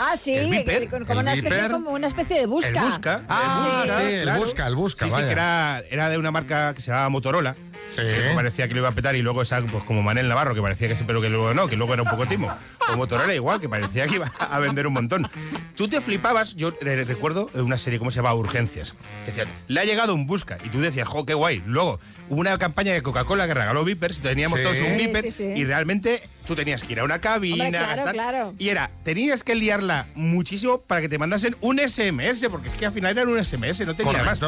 Ah, 0.00 0.14
sí, 0.16 0.32
El 0.36 0.50
Viper, 0.50 0.88
como, 0.88 1.12
el 1.12 1.18
una 1.18 1.32
especie, 1.34 1.68
como 1.70 1.90
una 1.90 2.06
especie 2.06 2.38
de 2.38 2.46
busca. 2.46 2.68
El 2.80 2.86
Busca. 2.86 3.22
Ah, 3.28 3.82
el 3.84 3.90
sí, 3.90 4.14
el 4.14 4.30
Busca, 4.36 4.66
el 4.68 4.76
Busca, 4.76 5.04
Sí, 5.06 5.10
sí, 5.10 5.16
que 5.20 5.30
era, 5.30 5.82
era 5.90 6.08
de 6.08 6.18
una 6.18 6.30
marca 6.30 6.72
que 6.72 6.80
se 6.82 6.90
llamaba 6.92 7.08
Motorola. 7.08 7.56
Sí. 7.90 8.02
Que 8.02 8.32
parecía 8.34 8.68
que 8.68 8.74
lo 8.74 8.80
iba 8.80 8.88
a 8.90 8.92
petar 8.92 9.16
y 9.16 9.22
luego 9.22 9.42
esa, 9.42 9.60
pues 9.62 9.82
como 9.84 10.02
Manel 10.02 10.28
Navarro, 10.28 10.54
que 10.54 10.60
parecía 10.62 10.88
que 10.88 10.94
sí, 10.96 11.04
pero 11.06 11.20
que 11.20 11.28
luego 11.30 11.54
no, 11.54 11.68
que 11.68 11.76
luego 11.76 11.94
era 11.94 12.02
un 12.02 12.08
poco 12.10 12.26
timo. 12.26 12.48
O 12.92 12.96
Motorola 12.96 13.34
igual, 13.34 13.60
que 13.60 13.68
parecía 13.68 14.06
que 14.06 14.16
iba 14.16 14.30
a 14.38 14.58
vender 14.60 14.86
un 14.86 14.92
montón. 14.92 15.28
Tú 15.74 15.88
te 15.88 16.00
flipabas, 16.00 16.54
yo 16.54 16.70
re- 16.80 17.04
recuerdo 17.04 17.50
una 17.54 17.76
serie, 17.78 17.98
¿cómo 17.98 18.10
se 18.10 18.16
llamaba? 18.16 18.34
Urgencias. 18.36 18.94
Decían, 19.26 19.48
le 19.68 19.80
ha 19.80 19.84
llegado 19.84 20.14
un 20.14 20.26
busca. 20.26 20.58
Y 20.64 20.68
tú 20.68 20.80
decías, 20.80 21.08
jo, 21.08 21.24
qué 21.26 21.34
guay. 21.34 21.62
Luego, 21.66 21.98
hubo 22.28 22.40
una 22.40 22.56
campaña 22.58 22.92
de 22.92 23.02
Coca-Cola 23.02 23.46
que 23.46 23.54
regaló 23.54 23.84
Vipers, 23.84 24.20
teníamos 24.20 24.58
Sí. 24.58 24.64
todos 24.64 24.78
un 24.80 24.96
Viper, 24.96 25.24
sí, 25.24 25.32
sí. 25.32 25.44
y 25.56 25.64
realmente 25.64 26.22
tú 26.46 26.54
tenías 26.54 26.82
que 26.82 26.92
ir 26.92 27.00
a 27.00 27.04
una 27.04 27.20
cabina. 27.20 27.64
Hombre, 27.64 27.78
claro, 27.78 27.96
gastar- 28.04 28.14
claro. 28.14 28.54
Y 28.58 28.68
era, 28.68 28.90
tenías 29.02 29.42
que 29.42 29.54
liarla 29.54 30.06
muchísimo 30.14 30.78
para 30.80 31.00
que 31.00 31.08
te 31.08 31.18
mandasen 31.18 31.56
un 31.60 31.78
SMS, 31.78 32.48
porque 32.50 32.68
es 32.68 32.74
que 32.76 32.86
al 32.86 32.92
final 32.92 33.16
era 33.16 33.28
un 33.28 33.38
SMS, 33.42 33.84
no 33.86 33.94
tenía 33.96 34.22
más. 34.22 34.40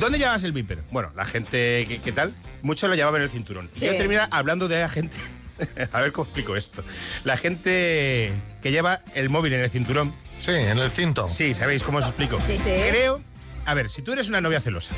¿Dónde 0.00 0.16
llevabas 0.16 0.42
el 0.44 0.52
Viper? 0.52 0.82
Bueno, 0.90 1.12
la 1.14 1.26
gente, 1.26 1.84
¿qué, 1.86 2.00
qué 2.02 2.10
tal? 2.10 2.32
Muchos 2.62 2.88
lo 2.88 2.96
llevaban 2.96 3.20
en 3.20 3.24
el 3.24 3.30
cinturón. 3.30 3.68
Sí. 3.72 3.84
Yo 3.84 3.92
terminar 3.98 4.28
hablando 4.32 4.66
de 4.66 4.80
la 4.80 4.88
gente. 4.88 5.14
A 5.92 6.00
ver 6.00 6.10
cómo 6.12 6.24
explico 6.24 6.56
esto. 6.56 6.82
La 7.22 7.36
gente 7.36 8.32
que 8.62 8.70
lleva 8.70 9.02
el 9.14 9.28
móvil 9.28 9.52
en 9.52 9.60
el 9.60 9.68
cinturón. 9.68 10.14
Sí, 10.38 10.52
en 10.52 10.78
el 10.78 10.90
cinto. 10.90 11.28
Sí, 11.28 11.54
¿sabéis 11.54 11.82
cómo 11.82 11.98
os 11.98 12.06
explico? 12.06 12.40
Sí, 12.40 12.58
sí. 12.58 12.70
Creo. 12.88 13.20
A 13.66 13.74
ver, 13.74 13.90
si 13.90 14.00
tú 14.00 14.14
eres 14.14 14.30
una 14.30 14.40
novia 14.40 14.58
celosa 14.58 14.94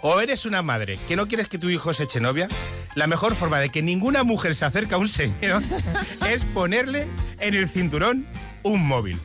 o 0.00 0.18
eres 0.22 0.46
una 0.46 0.62
madre 0.62 0.98
que 1.06 1.14
no 1.14 1.28
quieres 1.28 1.48
que 1.48 1.58
tu 1.58 1.68
hijo 1.68 1.92
se 1.92 2.04
eche 2.04 2.18
novia, 2.18 2.48
la 2.94 3.06
mejor 3.06 3.34
forma 3.34 3.60
de 3.60 3.68
que 3.68 3.82
ninguna 3.82 4.24
mujer 4.24 4.54
se 4.54 4.64
acerque 4.64 4.94
a 4.94 4.98
un 4.98 5.08
señor 5.08 5.62
es 6.28 6.46
ponerle 6.46 7.06
en 7.38 7.54
el 7.54 7.68
cinturón 7.68 8.26
un 8.62 8.86
móvil. 8.86 9.20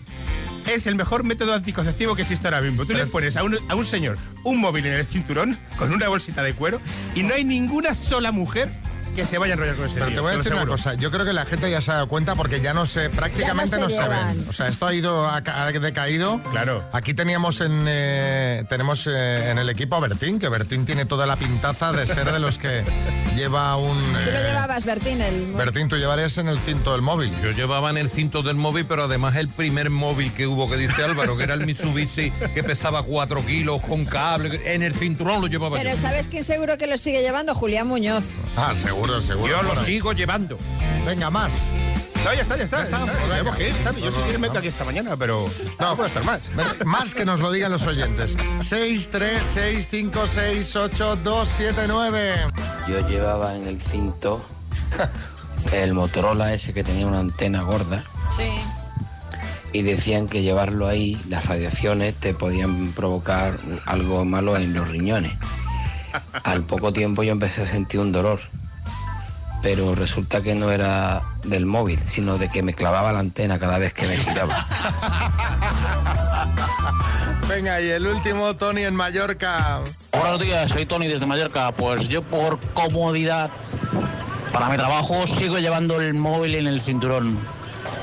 Es 0.67 0.87
el 0.87 0.95
mejor 0.95 1.23
método 1.23 1.53
anticonceptivo 1.53 2.15
que 2.15 2.21
existe 2.21 2.47
ahora 2.47 2.61
mismo. 2.61 2.85
Tú 2.85 2.93
le 2.93 3.05
pones 3.05 3.35
a 3.35 3.43
un, 3.43 3.57
a 3.67 3.75
un 3.75 3.85
señor 3.85 4.17
un 4.43 4.59
móvil 4.59 4.85
en 4.85 4.93
el 4.93 5.05
cinturón 5.05 5.57
con 5.77 5.93
una 5.93 6.07
bolsita 6.07 6.43
de 6.43 6.53
cuero 6.53 6.79
y 7.15 7.23
no 7.23 7.33
hay 7.33 7.43
ninguna 7.43 7.95
sola 7.95 8.31
mujer 8.31 8.69
que 9.13 9.25
se 9.25 9.37
vaya 9.37 9.53
a 9.53 9.55
enrollar 9.55 9.75
con 9.75 9.85
ese 9.85 9.99
Pero 9.99 10.11
te 10.13 10.19
voy 10.19 10.33
a 10.33 10.37
decir 10.37 10.53
una 10.53 10.65
cosa, 10.65 10.93
yo 10.95 11.11
creo 11.11 11.25
que 11.25 11.33
la 11.33 11.45
gente 11.45 11.69
ya 11.69 11.81
se 11.81 11.91
ha 11.91 11.95
dado 11.95 12.07
cuenta 12.07 12.35
porque 12.35 12.61
ya 12.61 12.73
no 12.73 12.85
se, 12.85 13.09
prácticamente 13.09 13.71
Ya 13.71 13.77
no 13.77 13.83
no 13.83 13.89
se 13.89 14.01
llevan. 14.01 14.37
ven. 14.37 14.45
O 14.49 14.53
sea, 14.53 14.67
esto 14.67 14.85
ha 14.87 14.93
ido, 14.93 15.27
ha, 15.27 15.37
ha 15.37 15.71
decaído. 15.71 16.41
Claro. 16.51 16.83
Aquí 16.91 17.13
teníamos 17.13 17.61
en, 17.61 17.85
eh, 17.87 18.63
tenemos 18.69 19.07
eh, 19.07 19.49
en 19.51 19.57
el 19.57 19.69
equipo 19.69 19.95
a 19.95 19.99
Bertín, 19.99 20.39
que 20.39 20.49
Bertín 20.49 20.85
tiene 20.85 21.05
toda 21.05 21.25
la 21.25 21.35
pintaza 21.37 21.91
de 21.91 22.05
ser 22.07 22.31
de 22.31 22.39
los 22.39 22.57
que 22.57 22.83
lleva 23.35 23.75
un... 23.77 23.97
Tú 24.01 24.11
lo 24.11 24.19
eh, 24.19 24.43
llevabas, 24.47 24.85
Bertín, 24.85 25.21
el... 25.21 25.45
Bertín, 25.53 25.87
tú 25.89 25.97
llevarías 25.97 26.37
en 26.37 26.47
el 26.47 26.59
cinto 26.59 26.91
del 26.93 27.01
móvil. 27.01 27.31
Yo 27.41 27.51
llevaba 27.51 27.89
en 27.89 27.97
el 27.97 28.09
cinto 28.09 28.41
del 28.43 28.55
móvil, 28.55 28.85
pero 28.85 29.03
además 29.03 29.35
el 29.35 29.49
primer 29.49 29.89
móvil 29.89 30.33
que 30.33 30.47
hubo, 30.47 30.69
que 30.69 30.77
dice 30.77 31.03
Álvaro, 31.03 31.37
que 31.37 31.43
era 31.43 31.53
el 31.53 31.65
Mitsubishi, 31.65 32.31
que 32.53 32.63
pesaba 32.63 33.03
4 33.03 33.45
kilos 33.45 33.79
con 33.81 34.05
cable. 34.05 34.61
En 34.65 34.81
el 34.83 34.93
cinturón 34.93 35.41
lo 35.41 35.47
llevaba 35.47 35.77
Pero 35.77 35.91
yo. 35.91 35.97
¿sabes 35.97 36.27
quién 36.27 36.43
seguro 36.43 36.77
que 36.77 36.87
lo 36.87 36.97
sigue 36.97 37.21
llevando? 37.21 37.53
Julián 37.55 37.87
Muñoz. 37.87 38.23
Ah, 38.55 38.73
seguro, 38.73 39.02
seguro. 39.21 39.47
Yo 39.51 39.63
lo 39.63 39.83
sigo 39.83 40.13
llevando. 40.13 40.57
Venga, 41.05 41.29
más. 41.29 41.67
No, 42.23 42.33
ya 42.33 42.41
está, 42.41 42.55
ya 42.57 42.63
está. 42.63 42.77
Ya 42.77 42.83
está. 42.83 42.99
Pues 42.99 43.11
Tenemos 43.17 43.43
venga. 43.43 43.57
que 43.57 43.69
ir, 43.69 43.75
Xavi. 43.83 43.99
Yo 44.01 44.05
No, 44.05 44.11
si 44.11 44.17
no, 44.17 44.23
quieres 44.23 44.39
me 44.41 44.47
no. 44.47 44.53
quedo 44.53 44.59
aquí 44.59 44.67
esta 44.69 44.85
mañana, 44.85 45.17
pero 45.17 45.45
no 45.79 45.95
puedo 45.95 46.07
estar 46.07 46.23
más. 46.23 46.39
Más 46.85 47.13
que 47.13 47.25
nos 47.25 47.39
lo 47.41 47.51
digan 47.51 47.71
los 47.71 47.85
oyentes. 47.85 48.37
6, 48.61 49.09
3, 49.11 49.43
6, 49.53 49.87
5, 49.91 50.27
6, 50.27 50.75
8, 50.75 51.15
2, 51.17 51.49
7, 51.53 51.81
9. 51.87 52.35
Yo 52.87 52.99
llevaba 53.09 53.55
en 53.55 53.67
el 53.67 53.81
cinto 53.81 54.43
el 55.71 55.93
Motorola 55.93 56.53
ese 56.53 56.73
que 56.73 56.83
tenía 56.83 57.07
una 57.07 57.19
antena 57.19 57.63
gorda 57.63 58.03
Sí. 58.35 58.43
y 59.71 59.81
decían 59.81 60.27
que 60.27 60.41
llevarlo 60.43 60.87
ahí, 60.87 61.19
las 61.29 61.45
radiaciones 61.45 62.15
te 62.15 62.33
podían 62.33 62.91
provocar 62.93 63.57
algo 63.85 64.23
malo 64.25 64.55
en 64.55 64.73
los 64.73 64.87
riñones. 64.89 65.33
Al 66.43 66.63
poco 66.63 66.93
tiempo 66.93 67.23
yo 67.23 67.31
empecé 67.31 67.63
a 67.63 67.65
sentir 67.65 67.99
un 67.99 68.11
dolor, 68.11 68.39
pero 69.63 69.95
resulta 69.95 70.41
que 70.41 70.53
no 70.53 70.71
era 70.71 71.23
del 71.45 71.65
móvil, 71.65 71.97
sino 72.05 72.37
de 72.37 72.49
que 72.49 72.61
me 72.61 72.73
clavaba 72.73 73.13
la 73.13 73.19
antena 73.19 73.57
cada 73.57 73.77
vez 73.77 73.93
que 73.93 74.05
me 74.05 74.17
giraba. 74.17 74.67
Venga, 77.47 77.81
y 77.81 77.89
el 77.89 78.05
último, 78.05 78.55
Tony 78.55 78.81
en 78.81 78.95
Mallorca. 78.95 79.79
Buenos 80.11 80.41
días, 80.41 80.69
soy 80.69 80.85
Tony 80.85 81.07
desde 81.07 81.25
Mallorca. 81.25 81.71
Pues 81.71 82.09
yo 82.09 82.21
por 82.23 82.59
comodidad 82.73 83.49
para 84.51 84.69
mi 84.69 84.75
trabajo 84.75 85.25
sigo 85.27 85.57
llevando 85.57 86.01
el 86.01 86.13
móvil 86.13 86.55
en 86.55 86.67
el 86.67 86.81
cinturón. 86.81 87.39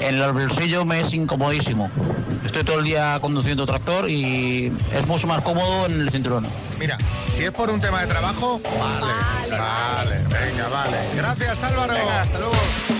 En 0.01 0.15
el 0.15 0.33
bolsillo 0.33 0.87
me 0.87 1.03
es 1.03 1.13
incomodísimo. 1.13 1.91
Estoy 2.45 2.65
todo 2.65 2.79
el 2.79 2.87
día 2.87 3.19
conduciendo 3.21 3.67
tractor 3.67 4.09
y 4.09 4.75
es 4.95 5.07
mucho 5.07 5.27
más 5.27 5.43
cómodo 5.43 5.87
en 5.87 6.01
el 6.01 6.11
cinturón. 6.11 6.47
Mira, 6.79 6.97
si 7.31 7.45
es 7.45 7.51
por 7.51 7.69
un 7.69 7.81
tema 7.81 8.01
de 8.01 8.07
trabajo, 8.07 8.63
vale, 8.81 9.40
vale, 9.59 10.23
venga, 10.29 10.69
vale. 10.69 10.99
Gracias, 11.17 11.63
Álvaro. 11.65 11.95
Venga, 11.95 12.23
hasta 12.23 12.39
luego. 12.39 13.00